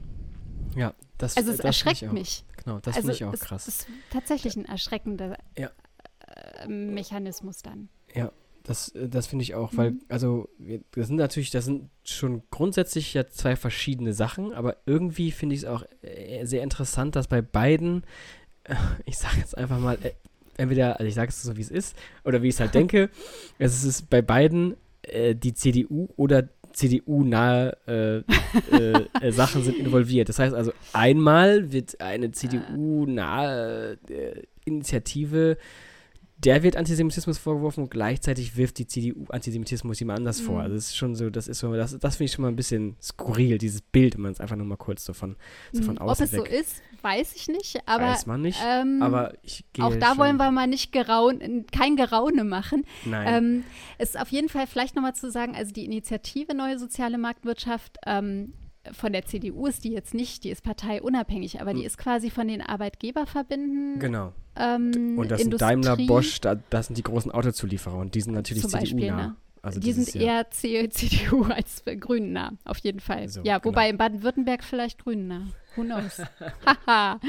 [0.76, 2.44] Ja, das Also es das erschreckt mich.
[2.64, 3.66] Genau, das also finde ich auch es, krass.
[3.66, 5.72] Das ist tatsächlich ein erschreckender ja.
[6.64, 7.90] äh, Mechanismus dann.
[8.14, 8.32] Ja,
[8.64, 10.02] das, das finde ich auch, weil, mhm.
[10.10, 10.50] also,
[10.92, 15.62] das sind natürlich, das sind schon grundsätzlich ja zwei verschiedene Sachen, aber irgendwie finde ich
[15.62, 18.04] es auch äh, sehr interessant, dass bei beiden,
[18.64, 18.76] äh,
[19.06, 20.12] ich sage jetzt einfach mal, äh,
[20.58, 23.10] entweder, also ich sage es so, wie es ist, oder wie ich es halt denke,
[23.58, 28.18] es ist bei beiden äh, die CDU oder CDU-nahe äh,
[28.76, 30.30] äh, äh, Sachen sind involviert.
[30.30, 35.58] Das heißt also, einmal wird eine CDU-nahe äh, Initiative,
[36.44, 40.46] der wird Antisemitismus vorgeworfen und gleichzeitig wirft die CDU Antisemitismus jemand anders mhm.
[40.46, 40.62] vor.
[40.62, 42.56] Also das ist schon so, das ist so, das, das finde ich schon mal ein
[42.56, 45.36] bisschen skurril, dieses Bild, wenn man es einfach nur mal kurz so von,
[45.72, 46.40] so von außen Ob es weg.
[46.40, 48.60] so ist, weiß ich nicht, aber weiß man nicht.
[48.66, 50.18] Ähm, aber ich gehe auch da schon.
[50.18, 52.86] wollen wir mal nicht geraun, kein Geraune machen.
[53.06, 53.28] Nein.
[53.28, 53.64] Ähm,
[54.00, 58.54] ist auf jeden Fall vielleicht nochmal zu sagen, also die Initiative Neue Soziale Marktwirtschaft ähm,
[58.94, 61.88] von der CDU ist die jetzt nicht, die ist parteiunabhängig, aber die hm.
[61.88, 64.00] ist quasi von den Arbeitgeberverbänden.
[64.00, 64.34] Genau.
[64.56, 65.74] Ähm, und das Industrie.
[65.74, 69.16] sind Daimler, Bosch, da, das sind die großen Autozulieferer und die sind natürlich CDU-nah.
[69.16, 69.36] Ne?
[69.64, 73.30] Also die sind eher CDU als Grünen nah, auf jeden Fall.
[73.30, 73.92] So, ja, wobei genau.
[73.92, 75.48] in Baden-Württemberg vielleicht Grünen nah.
[75.76, 76.22] Who knows?
[76.66, 77.20] Haha.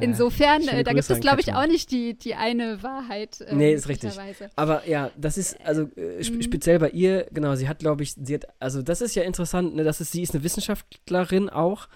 [0.00, 3.42] Insofern, äh, da gibt es, glaube ich, auch nicht die, die eine Wahrheit.
[3.42, 4.12] Äh, nee, ist richtig.
[4.56, 6.42] Aber ja, das ist, also äh, sp mhm.
[6.42, 9.76] speziell bei ihr, genau, sie hat, glaube ich, sie hat, also das ist ja interessant,
[9.76, 11.88] ne, dass es, sie ist eine Wissenschaftlerin auch.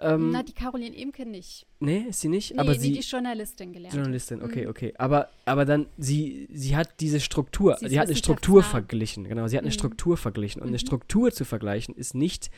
[0.00, 1.66] Ähm, Na, die Caroline Emke nicht.
[1.80, 2.52] Nee, ist sie nicht?
[2.52, 3.94] Nee, aber sie, sie die Journalistin gelernt.
[3.94, 4.70] Journalistin, okay, mhm.
[4.70, 4.94] okay.
[4.98, 9.48] Aber, aber dann, sie, sie hat diese Struktur, sie, sie hat eine Struktur verglichen, genau,
[9.48, 9.74] sie hat eine mhm.
[9.74, 10.60] Struktur verglichen.
[10.60, 10.72] Und mhm.
[10.72, 12.50] eine Struktur zu vergleichen ist nicht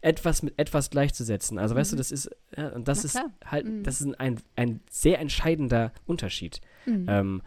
[0.00, 1.58] etwas mit etwas gleichzusetzen.
[1.58, 1.98] Also weißt du, mhm.
[1.98, 3.82] das ist, ja, und das ist halt, mhm.
[3.82, 6.60] das ist ein, ein sehr entscheidender Unterschied.
[6.86, 7.06] Mhm.
[7.08, 7.42] Ähm,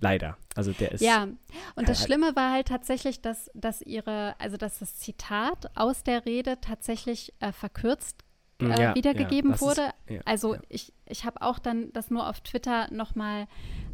[0.00, 0.36] leider.
[0.54, 1.00] Also der ist.
[1.00, 1.28] Ja,
[1.76, 6.02] und das halt Schlimme war halt tatsächlich, dass, dass ihre, also dass das Zitat aus
[6.02, 8.24] der Rede tatsächlich äh, verkürzt
[8.70, 9.82] äh, ja, wiedergegeben ja, wurde.
[10.06, 13.46] Ist, ja, also ich, ich habe auch dann das nur auf Twitter nochmal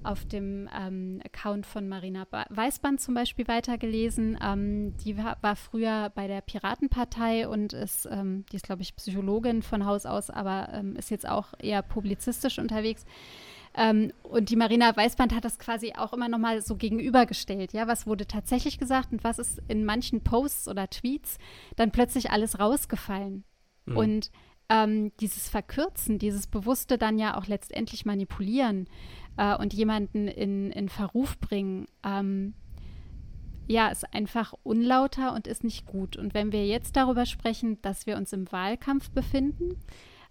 [0.02, 4.38] auf dem ähm, Account von Marina Weißband zum Beispiel weitergelesen.
[4.42, 8.94] Ähm, die war, war, früher bei der Piratenpartei und ist, ähm, die ist glaube ich
[8.96, 13.04] Psychologin von Haus aus, aber ähm, ist jetzt auch eher publizistisch unterwegs.
[13.74, 17.72] Ähm, und die Marina Weißband hat das quasi auch immer nochmal so gegenübergestellt.
[17.72, 21.38] Ja, was wurde tatsächlich gesagt und was ist in manchen Posts oder Tweets
[21.76, 23.44] dann plötzlich alles rausgefallen.
[23.86, 23.96] Mhm.
[23.96, 24.30] Und
[24.68, 28.88] ähm, dieses Verkürzen, dieses bewusste dann ja auch letztendlich manipulieren
[29.36, 32.54] äh, und jemanden in, in Verruf bringen, ähm,
[33.66, 36.16] ja, ist einfach unlauter und ist nicht gut.
[36.16, 39.76] Und wenn wir jetzt darüber sprechen, dass wir uns im Wahlkampf befinden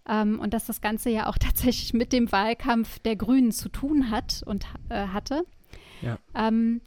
[0.08, 4.12] ähm, und dass das Ganze ja auch tatsächlich mit dem Wahlkampf der Grünen zu tun
[4.12, 5.45] hat und äh, hatte,
[6.02, 6.17] ja.
[6.36, 6.82] ähm,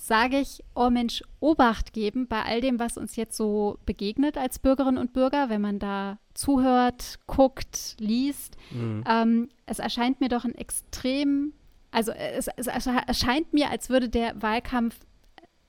[0.00, 4.58] sage ich, oh Mensch, Obacht geben bei all dem, was uns jetzt so begegnet als
[4.58, 8.56] Bürgerinnen und Bürger, wenn man da zuhört, guckt, liest.
[8.70, 9.04] Mhm.
[9.08, 11.52] Ähm, es erscheint mir doch ein extrem,
[11.90, 14.98] also es, es erscheint mir, als würde der Wahlkampf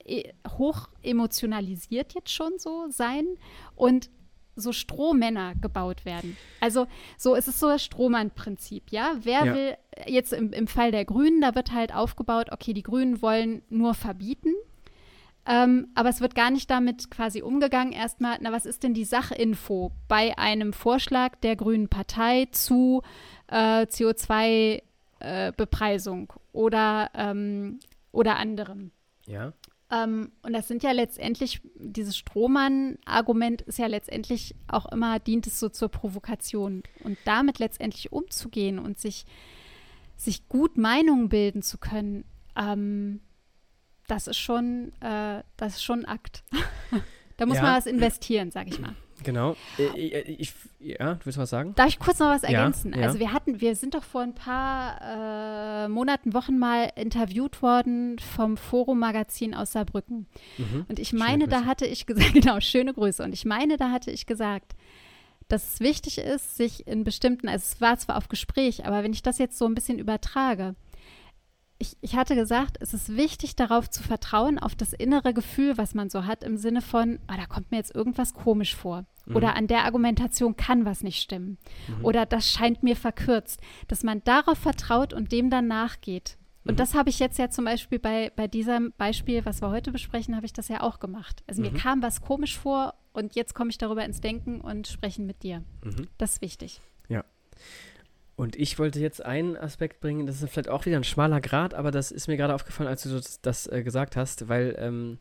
[0.06, 3.26] äh, hoch emotionalisiert jetzt schon so sein
[3.76, 4.10] und
[4.60, 6.38] so Strohmänner gebaut werden.
[6.60, 9.16] Also so es ist so das Strohmann-Prinzip, ja.
[9.22, 9.56] Wer ja.
[9.56, 13.62] will jetzt im, im Fall der Grünen, da wird halt aufgebaut, okay, die Grünen wollen
[13.70, 14.54] nur verbieten.
[15.46, 19.06] Ähm, aber es wird gar nicht damit quasi umgegangen, erstmal, na, was ist denn die
[19.06, 23.02] Sachinfo bei einem Vorschlag der Grünen Partei zu
[23.48, 27.80] äh, CO2-Bepreisung äh, oder, ähm,
[28.12, 28.92] oder anderem?
[29.26, 29.54] Ja.
[29.92, 35.60] Ähm, und das sind ja letztendlich, dieses Strohmann-Argument ist ja letztendlich auch immer, dient es
[35.60, 36.84] so zur Provokation.
[37.04, 39.26] Und damit letztendlich umzugehen und sich,
[40.16, 42.26] sich gut Meinungen bilden zu können,
[42.56, 43.22] ähm,
[44.08, 46.44] das ist schon, äh, das ist schon ein Akt.
[47.38, 47.64] da muss ja.
[47.64, 48.96] man was investieren, sag ich mal.
[49.24, 49.56] Genau.
[49.78, 51.74] Ich, äh, ich, ja, du willst was sagen?
[51.76, 52.94] Darf ich kurz noch was ergänzen?
[52.94, 53.08] Ja, ja.
[53.08, 58.18] Also wir hatten, wir sind doch vor ein paar äh, Monaten, Wochen mal interviewt worden
[58.20, 60.28] vom Forum Magazin aus Saarbrücken.
[60.58, 60.86] Mhm.
[60.88, 63.24] Und ich meine, da hatte ich gesagt, genau, schöne Grüße.
[63.24, 64.76] Und ich meine, da hatte ich gesagt,
[65.48, 69.14] dass es wichtig ist, sich in bestimmten, also es war zwar auf Gespräch, aber wenn
[69.14, 70.76] ich das jetzt so ein bisschen übertrage,
[71.82, 75.96] ich, ich hatte gesagt, es ist wichtig, darauf zu vertrauen, auf das innere Gefühl, was
[75.96, 79.06] man so hat, im Sinne von, ah, da kommt mir jetzt irgendwas komisch vor.
[79.26, 79.36] Mhm.
[79.38, 81.58] Oder an der Argumentation kann was nicht stimmen.
[81.88, 82.06] Mhm.
[82.06, 83.62] Oder das scheint mir verkürzt.
[83.88, 86.38] Dass man darauf vertraut und dem dann nachgeht.
[86.66, 86.78] Und mhm.
[86.78, 90.36] das habe ich jetzt ja zum Beispiel bei, bei diesem Beispiel, was wir heute besprechen,
[90.36, 91.44] habe ich das ja auch gemacht.
[91.48, 91.78] Also mir mhm.
[91.78, 95.64] kam was komisch vor und jetzt komme ich darüber ins Denken und sprechen mit dir.
[95.84, 96.08] Mhm.
[96.18, 96.82] Das ist wichtig.
[97.08, 97.24] Ja.
[98.40, 101.74] Und ich wollte jetzt einen Aspekt bringen, das ist vielleicht auch wieder ein schmaler Grad,
[101.74, 105.18] aber das ist mir gerade aufgefallen, als du das, das äh, gesagt hast, weil, ähm,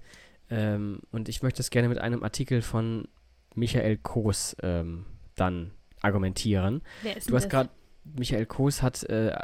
[0.51, 3.09] ähm, und ich möchte es gerne mit einem Artikel von
[3.57, 5.05] Michael Koos ähm,
[5.35, 6.83] dann argumentieren.
[7.03, 7.71] Wer ist du hast gerade,
[8.05, 9.37] Michael Koos hat äh,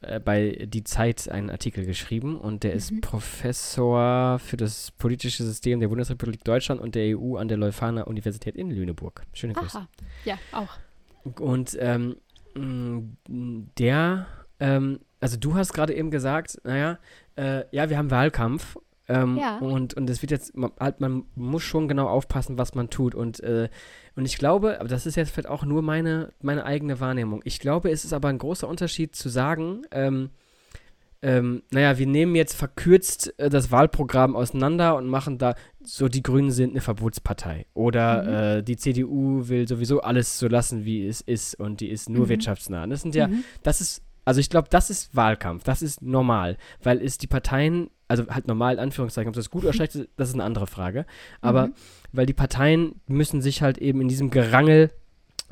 [0.00, 2.76] äh, bei Die Zeit einen Artikel geschrieben und der mhm.
[2.76, 8.02] ist Professor für das politische System der Bundesrepublik Deutschland und der EU an der Leuphana
[8.02, 9.22] Universität in Lüneburg.
[9.32, 9.78] Schöne Grüße.
[9.78, 9.88] Aha.
[10.24, 10.76] Ja, auch.
[11.38, 12.16] Und ähm,
[12.54, 14.26] der,
[14.60, 16.98] ähm, also du hast gerade eben gesagt, naja,
[17.36, 18.76] äh, ja, wir haben Wahlkampf.
[19.08, 19.58] Ähm, ja.
[19.58, 23.14] Und, und es wird jetzt, halt, man muss schon genau aufpassen, was man tut.
[23.14, 23.68] Und, äh,
[24.14, 27.42] und ich glaube, aber das ist jetzt vielleicht auch nur meine, meine eigene Wahrnehmung.
[27.44, 30.30] Ich glaube, es ist aber ein großer Unterschied zu sagen, ähm,
[31.22, 36.22] ähm, naja, wir nehmen jetzt verkürzt äh, das Wahlprogramm auseinander und machen da, so die
[36.22, 37.66] Grünen sind eine Verbotspartei.
[37.74, 38.58] Oder mhm.
[38.58, 42.24] äh, die CDU will sowieso alles so lassen, wie es ist und die ist nur
[42.24, 42.30] mhm.
[42.30, 42.86] wirtschaftsnah.
[42.88, 43.44] Das sind ja, mhm.
[43.62, 47.90] das ist, also ich glaube, das ist Wahlkampf, das ist normal, weil es die Parteien,
[48.08, 50.66] also halt normal in Anführungszeichen, ob das gut oder schlecht ist, das ist eine andere
[50.66, 51.06] Frage.
[51.40, 51.74] Aber mhm.
[52.12, 54.90] weil die Parteien müssen sich halt eben in diesem Gerangel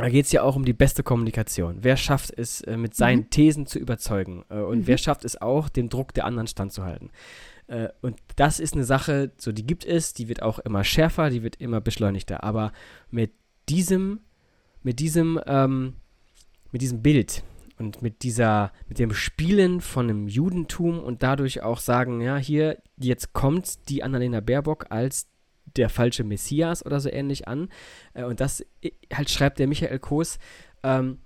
[0.00, 1.78] da geht es ja auch um die beste Kommunikation.
[1.82, 3.30] Wer schafft es, äh, mit seinen mhm.
[3.30, 4.44] Thesen zu überzeugen?
[4.48, 4.86] Äh, und mhm.
[4.86, 7.10] wer schafft es auch, dem Druck der anderen standzuhalten?
[7.66, 11.30] Äh, und das ist eine Sache, so die gibt es, die wird auch immer schärfer,
[11.30, 12.42] die wird immer beschleunigter.
[12.42, 12.72] Aber
[13.10, 13.32] mit
[13.68, 14.20] diesem,
[14.82, 15.94] mit diesem, ähm,
[16.72, 17.42] mit diesem Bild
[17.78, 22.78] und mit dieser, mit dem Spielen von einem Judentum und dadurch auch sagen, ja, hier,
[22.96, 25.28] jetzt kommt die Annalena Baerbock als
[25.76, 27.68] der falsche Messias oder so ähnlich an.
[28.14, 28.64] Äh, und das
[29.12, 30.38] halt schreibt der Michael Koos,
[30.82, 31.18] ähm,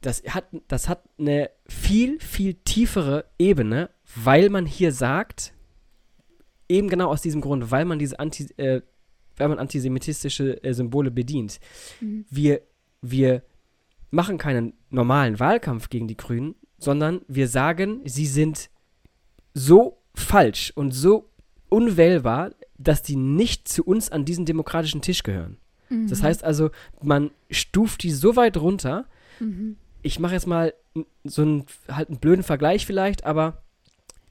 [0.00, 5.52] das hat, das hat eine viel, viel tiefere Ebene, weil man hier sagt,
[6.68, 8.82] eben genau aus diesem Grund, weil man diese Anti, äh,
[9.36, 11.58] weil man antisemitistische äh, Symbole bedient.
[12.00, 12.24] Mhm.
[12.30, 12.62] Wir,
[13.02, 13.42] wir
[14.10, 18.70] machen keinen normalen Wahlkampf gegen die Grünen, sondern wir sagen, sie sind
[19.54, 21.30] so falsch und so
[21.76, 25.58] unwählbar, dass die nicht zu uns an diesen demokratischen Tisch gehören.
[25.90, 26.08] Mhm.
[26.08, 26.70] Das heißt also,
[27.02, 29.04] man stuft die so weit runter.
[29.40, 29.76] Mhm.
[30.00, 30.72] Ich mache jetzt mal
[31.24, 33.62] so einen, halt einen blöden Vergleich vielleicht, aber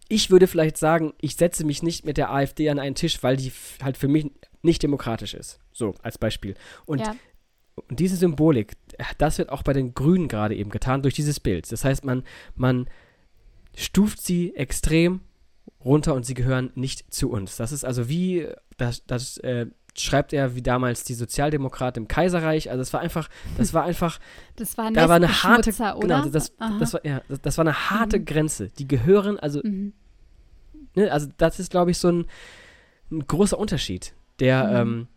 [0.10, 3.38] ich würde vielleicht sagen, ich setze mich nicht mit der AfD an einen Tisch, weil
[3.38, 3.52] die
[3.84, 4.32] halt für mich
[4.64, 5.60] nicht demokratisch ist.
[5.72, 6.56] So, als Beispiel.
[6.88, 7.16] Und, ja.
[7.76, 8.74] und diese Symbolik,
[9.20, 11.72] das wird auch bei den Grünen gerade eben getan durch dieses Bild.
[11.72, 12.24] Das heißt, man,
[12.56, 12.88] man
[13.76, 15.22] stuft sie extrem
[15.84, 17.58] runter und sie gehören nicht zu uns.
[17.58, 18.48] Das ist also wie,
[18.78, 22.70] das, das äh, schreibt er wie damals die Sozialdemokraten im Kaiserreich.
[22.70, 24.20] Also es war einfach, das war einfach,
[24.56, 27.90] das war, da war eine harte, genau, das, das, war, ja, das, das war eine
[27.90, 28.26] harte mhm.
[28.26, 28.70] Grenze.
[28.70, 29.94] Die gehören, also, mhm.
[30.96, 32.26] ne, also das ist, glaube ich, so ein,
[33.12, 34.76] ein, großer Unterschied, der, mhm.
[34.76, 35.08] ähm,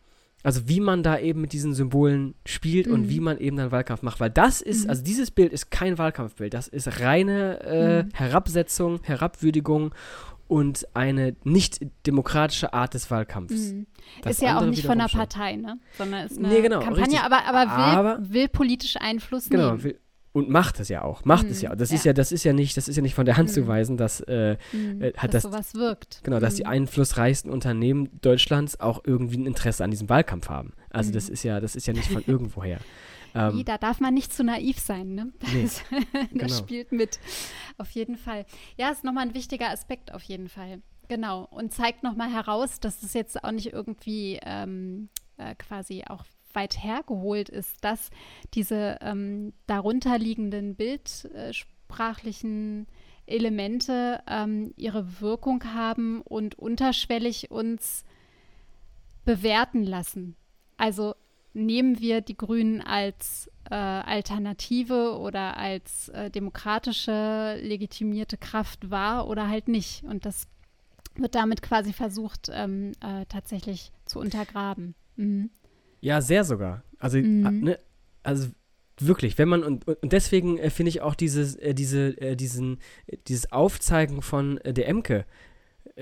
[0.45, 3.11] also wie man da eben mit diesen Symbolen spielt und mhm.
[3.11, 4.21] wie man eben dann Wahlkampf macht.
[4.21, 4.91] Weil das ist, mhm.
[4.91, 8.11] also dieses Bild ist kein Wahlkampfbild, das ist reine äh, mhm.
[8.15, 9.93] Herabsetzung, Herabwürdigung
[10.49, 13.73] und eine nicht demokratische Art des Wahlkampfs.
[13.73, 13.87] Mhm.
[14.27, 15.09] Ist ja auch nicht von einer.
[15.09, 15.79] Partei, ne?
[15.97, 17.21] Sondern ist eine Nee, genau, Kampagne, richtig.
[17.21, 19.83] aber, aber, will, Aber- will politisch Einfluss Genau, nehmen.
[19.85, 20.01] will-
[20.33, 21.75] und macht es ja auch, macht es Mhm, ja.
[21.77, 22.11] Das ist ja.
[22.11, 23.67] ja, das ist ja nicht, das ist ja nicht von der Hand zu Mhm.
[23.67, 25.03] weisen, dass äh, Mhm.
[25.03, 26.21] äh, hat dass das- sowas wirkt.
[26.23, 26.71] genau, dass die Mhm.
[26.71, 30.73] einflussreichsten Unternehmen Deutschlands auch irgendwie ein Interesse an diesem Wahlkampf haben.
[30.91, 31.33] Also das Mhm.
[31.35, 32.79] ist ja, das ist ja nicht von irgendwoher.
[33.35, 35.33] Ähm, Nee, da darf man nicht zu naiv sein, ne?
[35.53, 36.55] Nee, Das, das genau.
[36.55, 37.19] spielt mit.
[37.77, 38.47] Auf jeden Fall.
[38.77, 40.83] Ja, ist nochmal ein wichtiger Aspekt, auf jeden Fall.
[41.09, 41.47] Genau.
[41.51, 46.83] Und zeigt nochmal heraus, dass es jetzt auch nicht irgendwie ähm, äh, quasi auch weit
[46.83, 48.11] hergeholt ist, dass
[48.55, 52.87] diese ähm, darunterliegenden bildsprachlichen
[53.27, 58.05] Elemente ähm, ihre Wirkung haben und unterschwellig uns
[59.25, 60.37] bewerten lassen.
[60.79, 61.15] Also
[61.59, 69.49] nehmen wir die Grünen als äh, Alternative oder als äh, demokratische legitimierte Kraft wahr oder
[69.49, 70.05] halt nicht.
[70.05, 70.47] Und das
[71.17, 74.95] wird damit quasi versucht, ähm, äh, tatsächlich zu untergraben.
[75.17, 75.51] Mhm.
[76.01, 76.83] Ja, sehr sogar.
[76.99, 77.47] Also, Mhm.
[77.47, 77.79] äh, ne,
[78.23, 78.49] also
[79.01, 82.79] wirklich, wenn man und, und deswegen äh, finde ich auch dieses, äh, diese, äh, diesen,
[83.07, 85.25] äh, dieses Aufzeigen von äh, der Emke,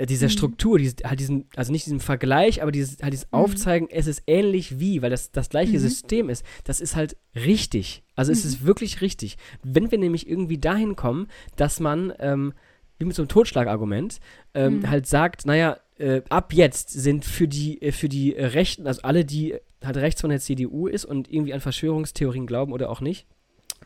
[0.09, 0.31] dieser Mhm.
[0.31, 3.39] Struktur, dieses, halt diesen, also nicht diesen Vergleich, aber dieses, halt dieses Mhm.
[3.39, 5.81] Aufzeigen, es ist ähnlich wie, weil das das gleiche Mhm.
[5.81, 8.03] System ist, das ist halt richtig.
[8.15, 8.51] Also es Mhm.
[8.51, 9.39] ist wirklich richtig.
[9.63, 12.53] Wenn wir nämlich irgendwie dahin kommen, dass man, ähm,
[12.99, 14.21] wie mit so einem Totschlagargument,
[14.55, 14.91] ähm, Mhm.
[14.91, 19.01] halt sagt, naja, äh, ab jetzt sind für die, äh, für die äh, Rechten, also
[19.03, 23.01] alle, die halt rechts von der CDU ist und irgendwie an Verschwörungstheorien glauben oder auch
[23.01, 23.27] nicht,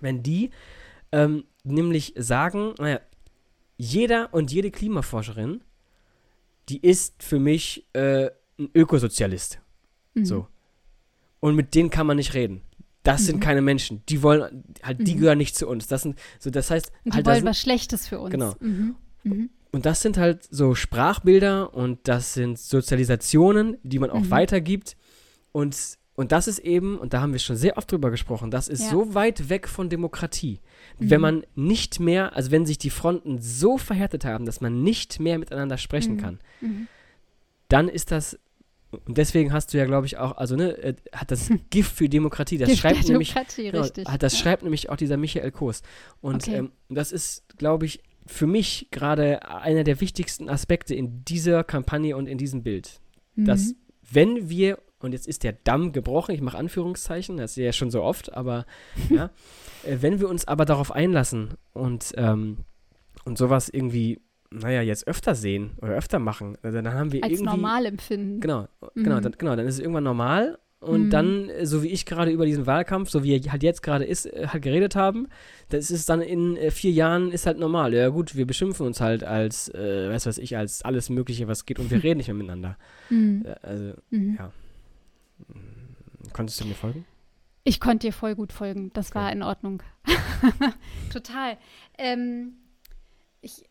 [0.01, 0.51] wenn die
[1.13, 3.01] ähm, nämlich sagen, naja,
[3.77, 5.61] jeder und jede Klimaforscherin,
[6.71, 9.61] die ist für mich äh, ein Ökosozialist.
[10.15, 10.25] Mhm.
[10.25, 10.47] So.
[11.41, 12.63] Und mit denen kann man nicht reden.
[13.03, 13.41] Das sind Mhm.
[13.41, 14.03] keine Menschen.
[14.09, 15.21] Die wollen, halt, die Mhm.
[15.21, 15.87] gehören nicht zu uns.
[15.87, 18.31] Das sind, so, das heißt, Und die halt, wollen sind, was Schlechtes für uns.
[18.31, 18.55] Genau.
[18.61, 18.95] Mhm.
[19.23, 19.51] Mhm.
[19.73, 24.97] und das sind halt so Sprachbilder und das sind Sozialisationen, die man auch weitergibt.
[25.53, 25.77] Und,
[26.21, 28.83] und das ist eben, und da haben wir schon sehr oft drüber gesprochen, das ist
[28.85, 28.91] Ja.
[28.91, 30.61] so weit weg von Demokratie.
[30.99, 31.11] Mhm.
[31.11, 35.19] Wenn man nicht mehr, also wenn sich die Fronten so verhärtet haben, dass man nicht
[35.21, 36.21] mehr miteinander sprechen Mhm.
[36.21, 36.89] kann, Mhm.
[37.69, 38.39] dann ist das,
[39.07, 42.09] und deswegen hast du ja, glaube ich, auch, also ne, äh, hat das Gift für
[42.09, 44.09] Demokratie, das Gift schreibt nämlich, Demokratie, genau, richtig.
[44.09, 44.39] hat, das ja.
[44.41, 45.83] schreibt nämlich auch dieser Michael Koos.
[46.21, 46.57] Und Okay.
[46.57, 52.17] ähm, das ist, glaube ich, für mich gerade einer der wichtigsten Aspekte in dieser Kampagne
[52.17, 53.01] und in diesem Bild.
[53.37, 53.75] Dass, Mhm.
[54.13, 57.91] wenn wir, und jetzt ist der Damm gebrochen, ich mache Anführungszeichen, das ist ja schon
[57.91, 58.65] so oft, aber
[59.11, 59.31] ja,
[59.85, 62.59] äh, wenn wir uns aber darauf einlassen und, ähm,
[63.25, 67.33] und sowas irgendwie, naja, jetzt öfter sehen oder öfter machen, also dann haben wir als
[67.33, 67.45] irgendwie.
[67.57, 68.41] normal empfinden.
[68.41, 69.23] Genau, genau, Mhm.
[69.23, 70.59] dann, genau, dann ist es irgendwann normal.
[70.83, 71.11] Und Mhm.
[71.11, 74.05] dann, äh, so wie ich gerade über diesen Wahlkampf, so wie er halt jetzt gerade
[74.07, 75.29] ist, äh, halt geredet haben,
[75.69, 77.93] das ist dann in vier Jahren ist halt normal.
[77.93, 81.67] Ja gut, wir beschimpfen uns halt als, äh, weiß was ich, als alles Mögliche, was
[81.67, 82.79] geht und wir reden nicht mehr miteinander.
[83.11, 83.45] Mhm.
[83.61, 84.37] Also, Mhm.
[84.39, 84.53] ja.
[86.33, 87.05] Konntest du mir folgen?
[87.65, 88.91] Ich konnte dir voll gut folgen.
[88.95, 89.37] Das war Okay.
[89.37, 89.83] in Ordnung.
[91.13, 91.57] Total.
[91.99, 92.55] Ähm,
[93.43, 93.65] ich,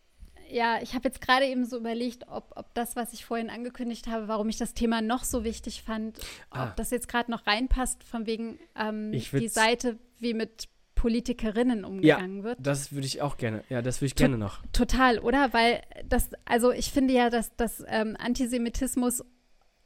[0.49, 4.07] ja, ich habe jetzt gerade eben so überlegt, ob, ob das, was ich vorhin angekündigt
[4.07, 6.19] habe, warum ich das Thema noch so wichtig fand,
[6.51, 6.65] Ah.
[6.65, 12.43] ob das jetzt gerade noch reinpasst, von wegen ähm, die Seite, wie mit Politikerinnen umgegangen
[12.43, 12.57] wird.
[12.61, 14.61] Das würde ich auch gerne, ja, das würde ich Tu- gerne noch.
[14.73, 15.53] Total, oder?
[15.53, 19.23] Weil das, also ich finde ja, dass, dass ähm, Antisemitismus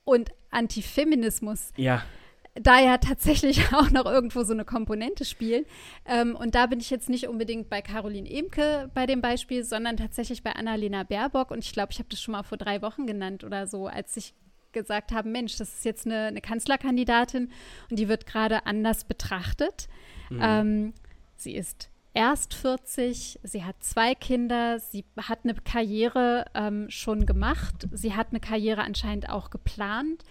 [0.06, 2.04] und Antifeminismus Ja,
[2.56, 5.66] da ja tatsächlich auch noch irgendwo so eine Komponente spielen.
[6.06, 9.98] Ähm, und da bin ich jetzt nicht unbedingt bei Caroline Emke bei dem Beispiel, sondern
[9.98, 11.52] tatsächlich bei Annalena Baerbock.
[11.52, 14.16] Und ich glaube, ich habe das schon mal vor drei Wochen genannt oder so, als
[14.18, 14.34] ich
[14.72, 17.52] gesagt habe, Mensch, das ist jetzt eine, eine Kanzlerkandidatin
[17.90, 19.88] und die wird gerade anders betrachtet.
[20.30, 20.40] Mhm.
[20.42, 20.94] Ähm,
[21.36, 27.88] sie ist erst 40, sie hat zwei Kinder, sie hat eine Karriere ähm, schon gemacht,
[27.92, 30.24] sie hat eine Karriere anscheinend auch geplant,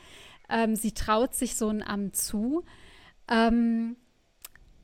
[0.53, 2.65] ähm, sie traut sich so ein Amt zu
[3.29, 3.97] ähm,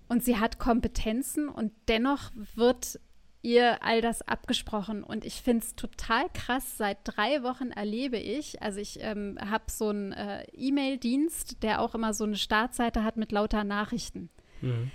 [0.09, 2.98] und sie hat Kompetenzen und dennoch wird
[3.42, 5.04] ihr all das abgesprochen.
[5.04, 6.76] Und ich finde es total krass.
[6.76, 11.94] Seit drei Wochen erlebe ich, also ich ähm, habe so einen äh, E-Mail-Dienst, der auch
[11.94, 14.31] immer so eine Startseite hat mit lauter Nachrichten.
[14.61, 14.90] Mhm.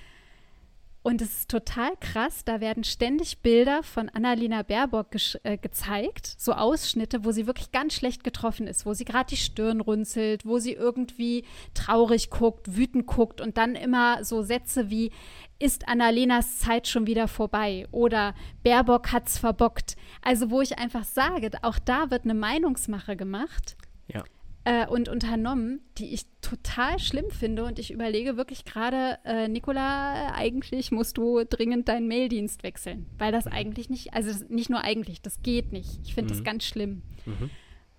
[1.03, 5.07] Und es ist total krass, da werden ständig Bilder von Annalena Baerbock
[5.43, 9.37] äh, gezeigt, so Ausschnitte, wo sie wirklich ganz schlecht getroffen ist, wo sie gerade die
[9.37, 15.11] Stirn runzelt, wo sie irgendwie traurig guckt, wütend guckt und dann immer so Sätze wie,
[15.59, 19.97] ist Annalenas Zeit schon wieder vorbei oder Baerbock hat's verbockt.
[20.21, 23.75] Also wo ich einfach sage, auch da wird eine Meinungsmache gemacht.
[24.07, 24.23] Ja.
[24.65, 27.65] Äh, und unternommen, die ich total schlimm finde.
[27.65, 33.05] Und ich überlege wirklich gerade, äh, Nicola, eigentlich musst du dringend deinen Maildienst wechseln.
[33.17, 33.53] Weil das mhm.
[33.53, 35.99] eigentlich nicht, also das, nicht nur eigentlich, das geht nicht.
[36.03, 36.37] Ich finde mhm.
[36.37, 37.01] das ganz schlimm.
[37.25, 37.49] Mhm.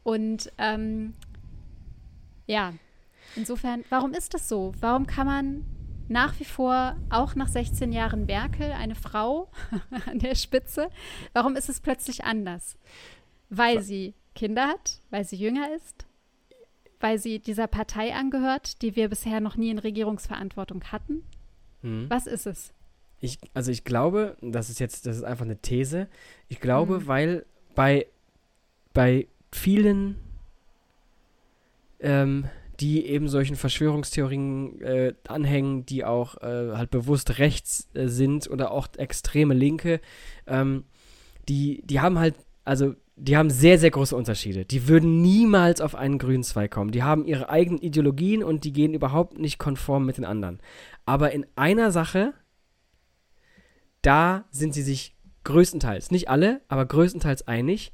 [0.02, 1.14] Und ähm,
[2.46, 2.72] ja,
[3.36, 4.72] insofern, warum ist das so?
[4.80, 5.64] Warum kann man
[6.08, 9.48] nach wie vor, auch nach 16 Jahren Werkel, eine Frau
[10.06, 10.90] an der Spitze,
[11.32, 12.76] warum ist es plötzlich anders?
[13.48, 16.06] Weil sie Kinder hat, weil sie jünger ist,
[17.04, 21.22] weil sie dieser Partei angehört, die wir bisher noch nie in Regierungsverantwortung hatten?
[21.82, 22.06] Hm.
[22.08, 22.72] Was ist es?
[23.20, 26.08] Ich, also ich glaube, das ist jetzt, das ist einfach eine These.
[26.48, 27.06] Ich glaube, hm.
[27.06, 28.06] weil bei,
[28.94, 30.16] bei vielen,
[32.00, 32.46] ähm,
[32.80, 38.70] die eben solchen Verschwörungstheorien äh, anhängen, die auch äh, halt bewusst rechts äh, sind oder
[38.70, 40.00] auch extreme Linke,
[40.46, 40.84] ähm,
[41.50, 44.64] die, die haben halt, also die haben sehr, sehr große Unterschiede.
[44.64, 46.90] Die würden niemals auf einen grünen Zweig kommen.
[46.90, 50.60] Die haben ihre eigenen Ideologien und die gehen überhaupt nicht konform mit den anderen.
[51.06, 52.34] Aber in einer Sache,
[54.02, 57.92] da sind sie sich größtenteils, nicht alle, aber größtenteils einig.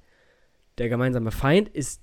[0.78, 2.00] Der gemeinsame Feind ist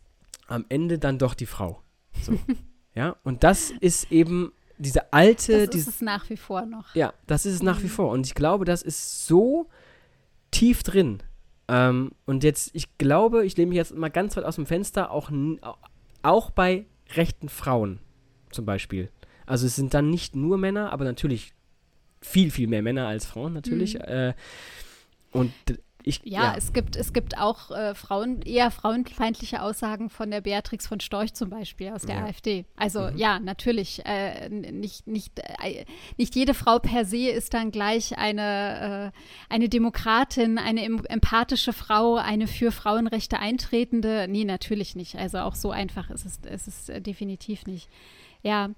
[0.48, 1.82] am Ende dann doch die Frau.
[2.22, 2.38] So.
[2.94, 5.66] ja, und das ist eben diese alte.
[5.66, 6.94] Das ist es nach wie vor noch.
[6.94, 7.92] Ja, das ist es nach wie mhm.
[7.92, 8.12] vor.
[8.12, 9.70] Und ich glaube, das ist so
[10.52, 11.24] tief drin
[11.68, 15.12] ähm, und jetzt, ich glaube, ich lehne mich jetzt mal ganz weit aus dem Fenster,
[15.12, 15.32] auch,
[16.24, 18.00] auch bei rechten Frauen
[18.52, 19.10] zum Beispiel.
[19.46, 21.54] Also es sind dann nicht nur Männer, aber natürlich
[22.22, 23.96] viel, viel mehr Männer als Frauen natürlich.
[23.96, 24.02] Mhm.
[24.02, 24.34] Äh,
[25.32, 25.54] und
[26.08, 30.41] ich, ja, ja, Es, gibt, es gibt auch äh, Frauen, eher frauenfeindliche Aussagen von der
[30.41, 32.26] Beatrix von Storch zum Beispiel aus der ja.
[32.26, 32.65] AfD.
[32.76, 33.17] Also mhm.
[33.17, 35.86] ja, natürlich, äh, nicht, nicht, äh,
[36.17, 42.15] nicht jede Frau per se ist dann gleich eine, äh, eine Demokratin, eine empathische Frau,
[42.15, 44.28] eine für Frauenrechte eintretende.
[44.30, 45.15] Nee, natürlich nicht.
[45.17, 47.89] Also auch so einfach ist es, ist es definitiv nicht.
[48.43, 48.70] Ja.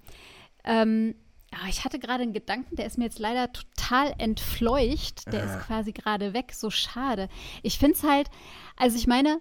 [0.63, 1.15] Ähm,
[1.53, 5.31] Oh, ich hatte gerade einen Gedanken, der ist mir jetzt leider total entfleucht.
[5.31, 5.45] Der äh.
[5.45, 6.53] ist quasi gerade weg.
[6.53, 7.27] So schade.
[7.63, 8.29] Ich finde es halt,
[8.77, 9.39] also ich meine,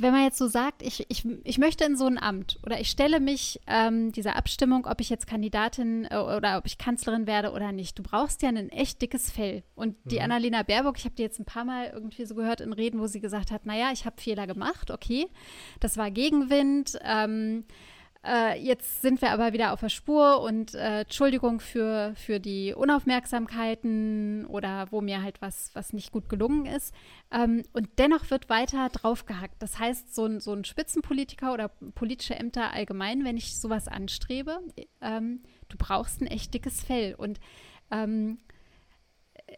[0.00, 2.88] wenn man jetzt so sagt, ich, ich, ich möchte in so ein Amt oder ich
[2.88, 7.52] stelle mich ähm, dieser Abstimmung, ob ich jetzt Kandidatin äh, oder ob ich Kanzlerin werde
[7.52, 9.62] oder nicht, du brauchst ja ein echt dickes Fell.
[9.74, 10.22] Und die mhm.
[10.22, 13.06] Annalena Baerbock, ich habe die jetzt ein paar Mal irgendwie so gehört in Reden, wo
[13.06, 15.28] sie gesagt hat, naja, ich habe Fehler gemacht, okay,
[15.80, 17.64] das war Gegenwind, ähm,
[18.26, 22.74] äh, jetzt sind wir aber wieder auf der Spur und äh, Entschuldigung für, für die
[22.74, 26.94] Unaufmerksamkeiten oder wo mir halt was, was nicht gut gelungen ist.
[27.30, 29.62] Ähm, und dennoch wird weiter draufgehackt.
[29.62, 34.60] Das heißt, so ein, so ein Spitzenpolitiker oder politische Ämter allgemein, wenn ich sowas anstrebe,
[35.00, 37.14] ähm, du brauchst ein echt dickes Fell.
[37.14, 37.40] Und
[37.90, 38.38] ähm,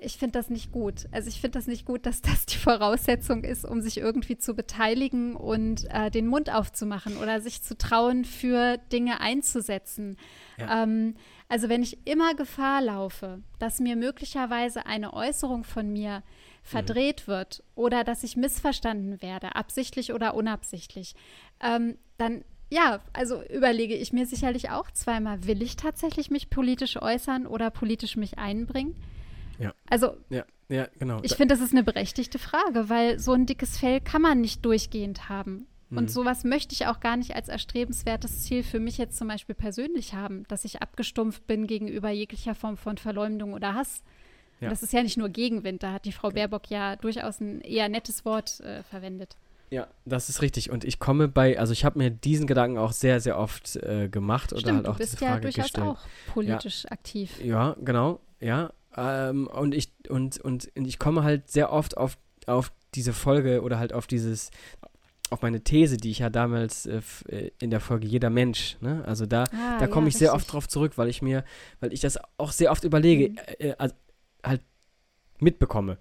[0.01, 1.07] ich finde das nicht gut.
[1.13, 4.55] Also ich finde das nicht gut, dass das die Voraussetzung ist, um sich irgendwie zu
[4.55, 10.17] beteiligen und äh, den Mund aufzumachen oder sich zu trauen, für Dinge einzusetzen.
[10.59, 10.83] Ja.
[10.83, 11.15] Ähm,
[11.49, 16.23] also wenn ich immer Gefahr laufe, dass mir möglicherweise eine Äußerung von mir
[16.63, 17.33] verdreht mhm.
[17.33, 21.15] wird oder dass ich missverstanden werde, absichtlich oder unabsichtlich,
[21.61, 26.97] ähm, dann ja, also überlege ich mir sicherlich auch zweimal, will ich tatsächlich mich politisch
[26.97, 28.97] äußern oder politisch mich einbringen?
[29.63, 29.75] Ja.
[29.89, 31.21] Also, ja, ja, genau.
[31.23, 34.65] Ich finde, das ist eine berechtigte Frage, weil so ein dickes Fell kann man nicht
[34.65, 35.67] durchgehend haben.
[35.91, 35.99] Mhm.
[35.99, 39.55] Und sowas möchte ich auch gar nicht als erstrebenswertes Ziel für mich jetzt zum Beispiel
[39.55, 44.03] persönlich haben, dass ich abgestumpft bin gegenüber jeglicher Form von Verleumdung oder Hass.
[44.61, 44.71] Ja.
[44.71, 47.89] Das ist ja nicht nur Gegenwind, da hat die Frau Baerbock ja durchaus ein eher
[47.89, 49.37] nettes Wort äh, verwendet.
[49.71, 50.71] Ja, das ist richtig.
[50.71, 54.09] Und ich komme bei, also ich habe mir diesen Gedanken auch sehr, sehr oft äh,
[54.09, 55.87] gemacht Stimmt, oder halt auch du bist diese Frage ja durchaus gestellt.
[55.87, 56.01] auch
[56.33, 56.91] politisch ja.
[56.91, 57.43] aktiv.
[57.43, 58.21] Ja, genau.
[58.39, 63.63] Ja, ähm, und ich und, und ich komme halt sehr oft auf, auf diese Folge
[63.63, 64.51] oder halt auf dieses
[65.31, 69.03] auf meine These, die ich ja damals äh, äh in der Folge Jeder Mensch, ne?
[69.07, 71.45] Also da, ah, da komme ja, ich sehr oft drauf zurück, weil ich mir,
[71.81, 73.39] weil ich das auch sehr oft überlege, mhm.
[73.59, 73.95] äh also
[74.45, 74.61] halt
[75.39, 75.99] mitbekomme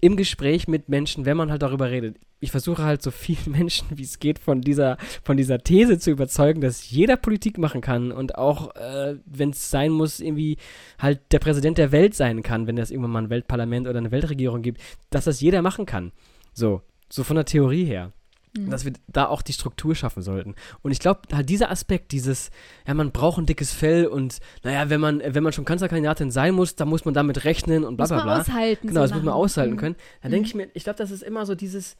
[0.00, 2.16] im Gespräch mit Menschen, wenn man halt darüber redet.
[2.40, 6.10] Ich versuche halt so vielen Menschen, wie es geht, von dieser, von dieser These zu
[6.10, 10.56] überzeugen, dass jeder Politik machen kann und auch, äh, wenn es sein muss, irgendwie
[10.98, 14.10] halt der Präsident der Welt sein kann, wenn es irgendwann mal ein Weltparlament oder eine
[14.10, 16.12] Weltregierung gibt, dass das jeder machen kann.
[16.52, 18.12] So, so von der Theorie her.
[18.56, 18.70] Mhm.
[18.70, 20.54] Dass wir da auch die Struktur schaffen sollten.
[20.82, 22.50] Und ich glaube, halt dieser Aspekt, dieses,
[22.86, 26.54] ja, man braucht ein dickes Fell und naja, wenn man, wenn man schon Kanzlerkandidatin sein
[26.54, 28.38] muss, dann muss man damit rechnen und bla bla bla.
[28.38, 28.88] Muss man aushalten.
[28.88, 29.78] Genau, das muss man aushalten mhm.
[29.78, 29.96] können.
[30.22, 30.62] Da denke ich mhm.
[30.62, 31.96] mir, ich glaube, das ist immer so dieses,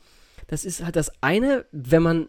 [0.48, 2.28] das ist halt das eine, wenn man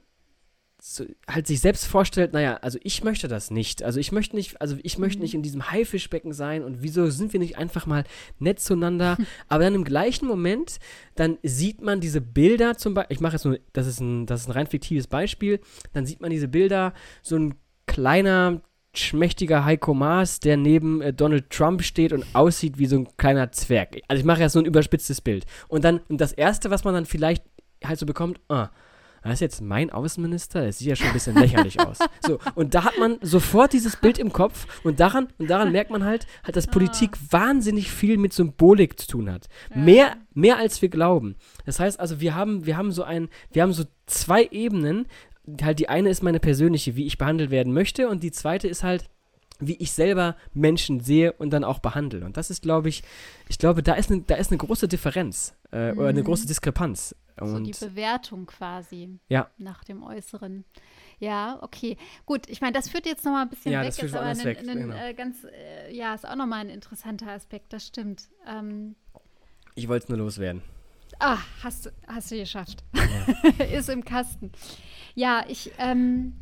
[0.84, 3.84] so, halt sich selbst vorstellt, naja, also ich möchte das nicht.
[3.84, 5.22] Also ich möchte nicht, also ich möchte Mhm.
[5.22, 8.04] nicht in diesem Haifischbecken sein und wieso sind wir nicht einfach mal
[8.40, 9.16] nett zueinander?
[9.48, 10.80] Aber dann im gleichen Moment,
[11.14, 14.42] dann sieht man diese Bilder zum Beispiel, ich mache jetzt nur, das ist ein, das
[14.42, 15.60] ist ein rein fiktives Beispiel,
[15.94, 17.54] dann sieht man diese Bilder, so ein
[17.86, 18.62] kleiner,
[18.96, 23.52] schmächtiger Heiko Maas, der neben äh, Donald Trump steht und aussieht wie so ein kleiner
[23.52, 24.02] Zwerg.
[24.08, 25.46] Also ich mache jetzt so ein überspitztes Bild.
[25.68, 27.44] Und dann, und das Erste, was man dann vielleicht
[27.84, 28.70] halt so bekommt, ah,
[29.24, 32.00] das ist jetzt mein Außenminister, das sieht ja schon ein bisschen lächerlich aus.
[32.26, 35.92] So, und da hat man sofort dieses Bild im Kopf und daran, und daran merkt
[35.92, 39.48] man halt, halt, dass Politik wahnsinnig viel mit Symbolik zu tun hat.
[39.76, 41.36] Mehr, mehr als wir glauben.
[41.66, 45.08] Das heißt also, wir haben, wir haben so ein, wir haben so zwei Ebenen.
[45.62, 48.84] Halt, die eine ist meine persönliche, wie ich behandelt werden möchte, und die zweite ist
[48.84, 49.06] halt,
[49.60, 52.26] wie ich selber Menschen sehe und dann auch behandle.
[52.26, 53.04] Und das ist, glaube ich,
[53.48, 56.26] ich glaube, da ist eine, da ist eine große Differenz äh, oder eine Mhm.
[56.26, 57.16] große Diskrepanz.
[57.48, 59.20] So die Bewertung quasi.
[59.30, 59.50] Ja.
[59.58, 60.66] Nach dem Äußeren.
[61.20, 61.98] Ja, okay.
[62.26, 63.88] Gut, ich meine, das führt jetzt nochmal ein bisschen Ja, weg.
[63.88, 64.96] das führt ist aber ein, weg, ein, genau.
[64.96, 68.30] äh, ganz, äh, ja, ist auch nochmal ein interessanter Aspekt, das stimmt.
[68.48, 68.96] Ähm,
[69.76, 70.62] ich wollte es nur loswerden.
[71.20, 72.84] ah, hast, du- hast du geschafft.
[73.72, 74.52] ist im Kasten.
[75.14, 76.38] Ja, ich, ähm,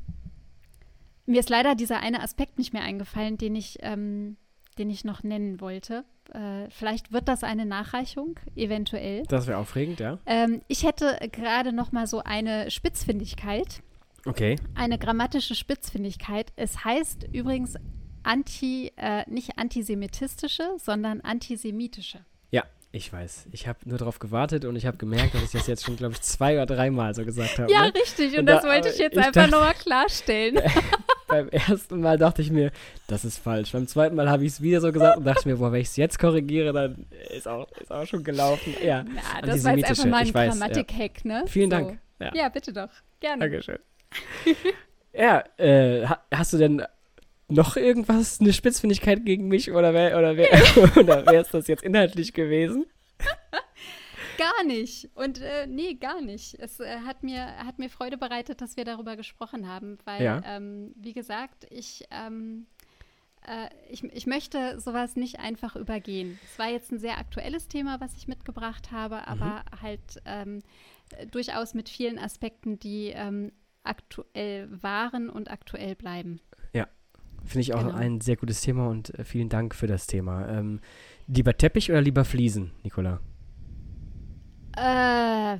[1.25, 4.37] mir ist leider dieser eine Aspekt nicht mehr eingefallen, den ich, ähm,
[4.77, 6.05] den ich noch nennen wollte.
[6.33, 9.23] Äh, vielleicht wird das eine Nachreichung, eventuell.
[9.27, 10.19] Das wäre aufregend, ja.
[10.25, 13.81] Ähm, ich hätte gerade noch mal so eine Spitzfindigkeit,
[14.25, 14.57] Okay.
[14.75, 16.51] eine grammatische Spitzfindigkeit.
[16.55, 17.75] Es heißt übrigens
[18.23, 22.19] anti, äh, nicht antisemitistische, sondern antisemitische.
[22.51, 23.47] Ja, ich weiß.
[23.51, 26.13] Ich habe nur darauf gewartet und ich habe gemerkt, dass ich das jetzt schon, glaube
[26.15, 27.71] ich, zwei oder dreimal so gesagt habe.
[27.71, 27.93] Ja, ne?
[27.95, 28.33] richtig.
[28.33, 30.59] Und Und das da- wollte ich jetzt ich einfach dachte- noch mal klarstellen.
[31.29, 32.71] Beim ersten Mal dachte ich mir,
[33.07, 33.71] das ist falsch.
[33.71, 35.87] Beim zweiten Mal habe ich es wieder so gesagt und dachte mir, boah, wenn ich
[35.87, 38.73] es jetzt korrigiere, dann ist auch, ist auch schon gelaufen.
[38.83, 40.59] Ja, Na, das war jetzt einfach mal ein weiß, ja.
[40.59, 41.43] Grammatik-Hack, ne?
[41.47, 41.77] Vielen So.
[41.77, 41.99] Dank.
[42.19, 42.31] Ja.
[42.35, 42.89] Ja, bitte doch.
[43.19, 43.43] Gerne.
[43.43, 43.79] Dankeschön.
[45.13, 46.83] ja, äh, ha hast du denn
[47.47, 50.49] noch irgendwas, eine Spitzfindigkeit gegen mich oder wäre oder wär,
[50.97, 52.85] oder wär es das jetzt inhaltlich gewesen?
[54.39, 55.09] Gar nicht.
[55.15, 56.55] Und äh, nee, gar nicht.
[56.59, 60.41] Es äh, hat, mir, hat mir Freude bereitet, dass wir darüber gesprochen haben, weil, Ja.
[60.45, 62.65] ähm, wie gesagt, ich, ähm,
[63.45, 66.39] äh, ich, ich möchte sowas nicht einfach übergehen.
[66.45, 70.59] Es war jetzt ein sehr aktuelles Thema, was ich mitgebracht habe, aber halt ähm,
[71.17, 73.51] äh, durchaus mit vielen Aspekten, die ähm,
[73.83, 76.39] aktuell waren und aktuell bleiben.
[77.45, 77.95] Finde ich auch Genau.
[77.95, 80.47] ein sehr gutes Thema und äh, vielen Dank für das Thema.
[80.49, 80.81] Ähm,
[81.25, 83.21] lieber Teppich oder lieber Fliesen, Nicola?
[84.77, 85.59] Äh,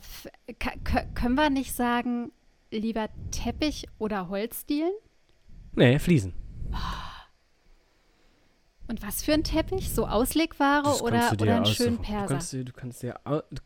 [1.15, 2.31] können wir nicht sagen,
[2.71, 4.91] lieber Teppich oder Holzdielen?
[5.75, 6.33] Nee, Fliesen.
[8.87, 9.91] Und was für ein Teppich?
[9.91, 12.27] So Auslegware oder, kannst du oder einen schönen Du Perser?
[12.27, 13.19] kannst, dir- du kannst dir,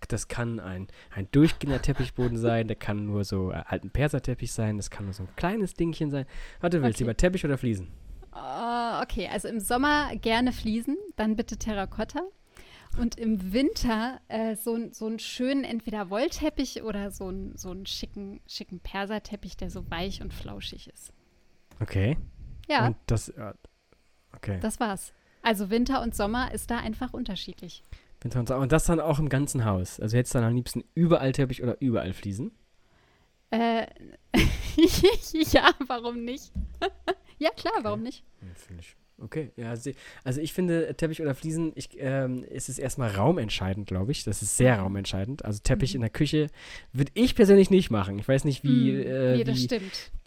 [0.09, 4.51] das kann ein, ein durchgehender Teppichboden sein, der kann nur so äh, halt ein Perserteppich
[4.51, 6.25] sein, das kann nur so ein kleines Dingchen sein.
[6.59, 7.03] Was du willst, Okay.
[7.05, 7.87] lieber Teppich oder Fliesen?
[8.31, 12.21] Ah, okay, also im Sommer gerne Fliesen, dann bitte Terrakotta.
[12.97, 17.85] Und im Winter äh, so, so einen schönen entweder Wollteppich oder so einen so einen
[17.85, 21.11] schicken, schicken Perserteppich, der so weich und flauschig ist.
[21.79, 22.17] Okay.
[22.67, 23.53] Ja, Und das, äh,
[24.35, 24.59] okay.
[24.61, 25.13] das war's.
[25.41, 27.83] Also Winter und Sommer ist da einfach unterschiedlich.
[28.21, 28.61] Winter und Sommer.
[28.61, 29.99] Und das dann auch im ganzen Haus.
[29.99, 32.51] Also hättest du dann am liebsten überall Teppich oder überall Fliesen?
[33.49, 33.87] Äh,
[35.51, 36.51] ja, warum nicht?
[37.37, 38.23] ja, klar, warum nicht?
[38.41, 38.95] Ja, finde ich.
[39.24, 43.88] Okay, ja, also, ich finde äh, Teppich oder Fliesen, ich, ähm, es ist erstmal raumentscheidend,
[43.88, 44.24] glaube ich.
[44.24, 45.45] Das ist sehr raumentscheidend.
[45.45, 45.95] Also Teppich Mhm.
[45.97, 46.47] in der Küche
[46.91, 48.19] würde ich persönlich nicht machen.
[48.19, 49.69] Ich weiß nicht, wie, Hm, äh, nee, wie,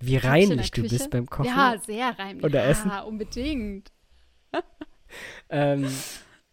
[0.01, 1.47] wie reinlich du bist beim Kochen.
[1.47, 2.43] Ja, sehr rein.
[2.43, 2.91] Oder ja, Essen.
[3.07, 3.93] unbedingt.
[5.49, 5.87] Ähm,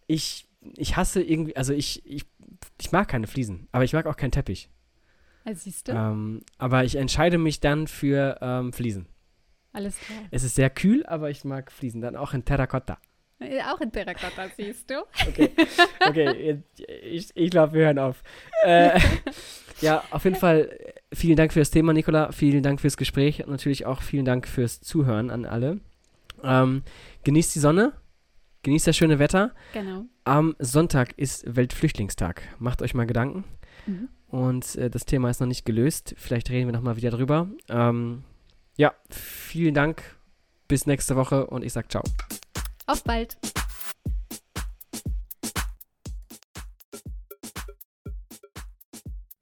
[0.08, 2.26] ich, ich hasse irgendwie, also ich, ich,
[2.80, 4.70] ich mag keine Fliesen, aber ich mag auch keinen Teppich.
[5.44, 9.08] Also, siehst du, Ähm, aber ich entscheide mich dann für ähm, Fliesen.
[9.74, 10.20] Alles klar.
[10.32, 12.02] Es ist sehr kühl, aber ich mag Fliesen.
[12.02, 12.98] Dann auch in Terrakotta.
[13.40, 15.04] Äh, Auch in Terrakotta, siehst du.
[15.28, 15.50] Okay,
[16.08, 16.64] okay,
[17.04, 18.24] ich, ich glaube, wir hören auf.
[18.64, 19.00] Äh,
[19.82, 22.32] ja, auf jeden Fall äh, vielen Dank für das Thema, Nicola.
[22.32, 25.80] Vielen Dank fürs Gespräch und natürlich auch vielen Dank fürs Zuhören an alle.
[26.44, 26.84] Ähm,
[27.24, 27.94] genießt die Sonne,
[28.64, 29.52] genießt das schöne Wetter.
[29.74, 30.06] Genau.
[30.26, 32.42] Am Sonntag ist Weltflüchtlingstag.
[32.60, 33.44] Macht euch mal Gedanken.
[33.86, 34.10] Mhm.
[34.28, 36.16] Und äh, das Thema ist noch nicht gelöst.
[36.18, 37.48] Vielleicht reden wir nochmal wieder drüber.
[37.70, 38.24] Ähm,
[38.76, 40.04] ja, vielen Dank.
[40.68, 42.04] Bis nächste Woche und ich sag ciao.
[42.88, 43.38] Auf bald.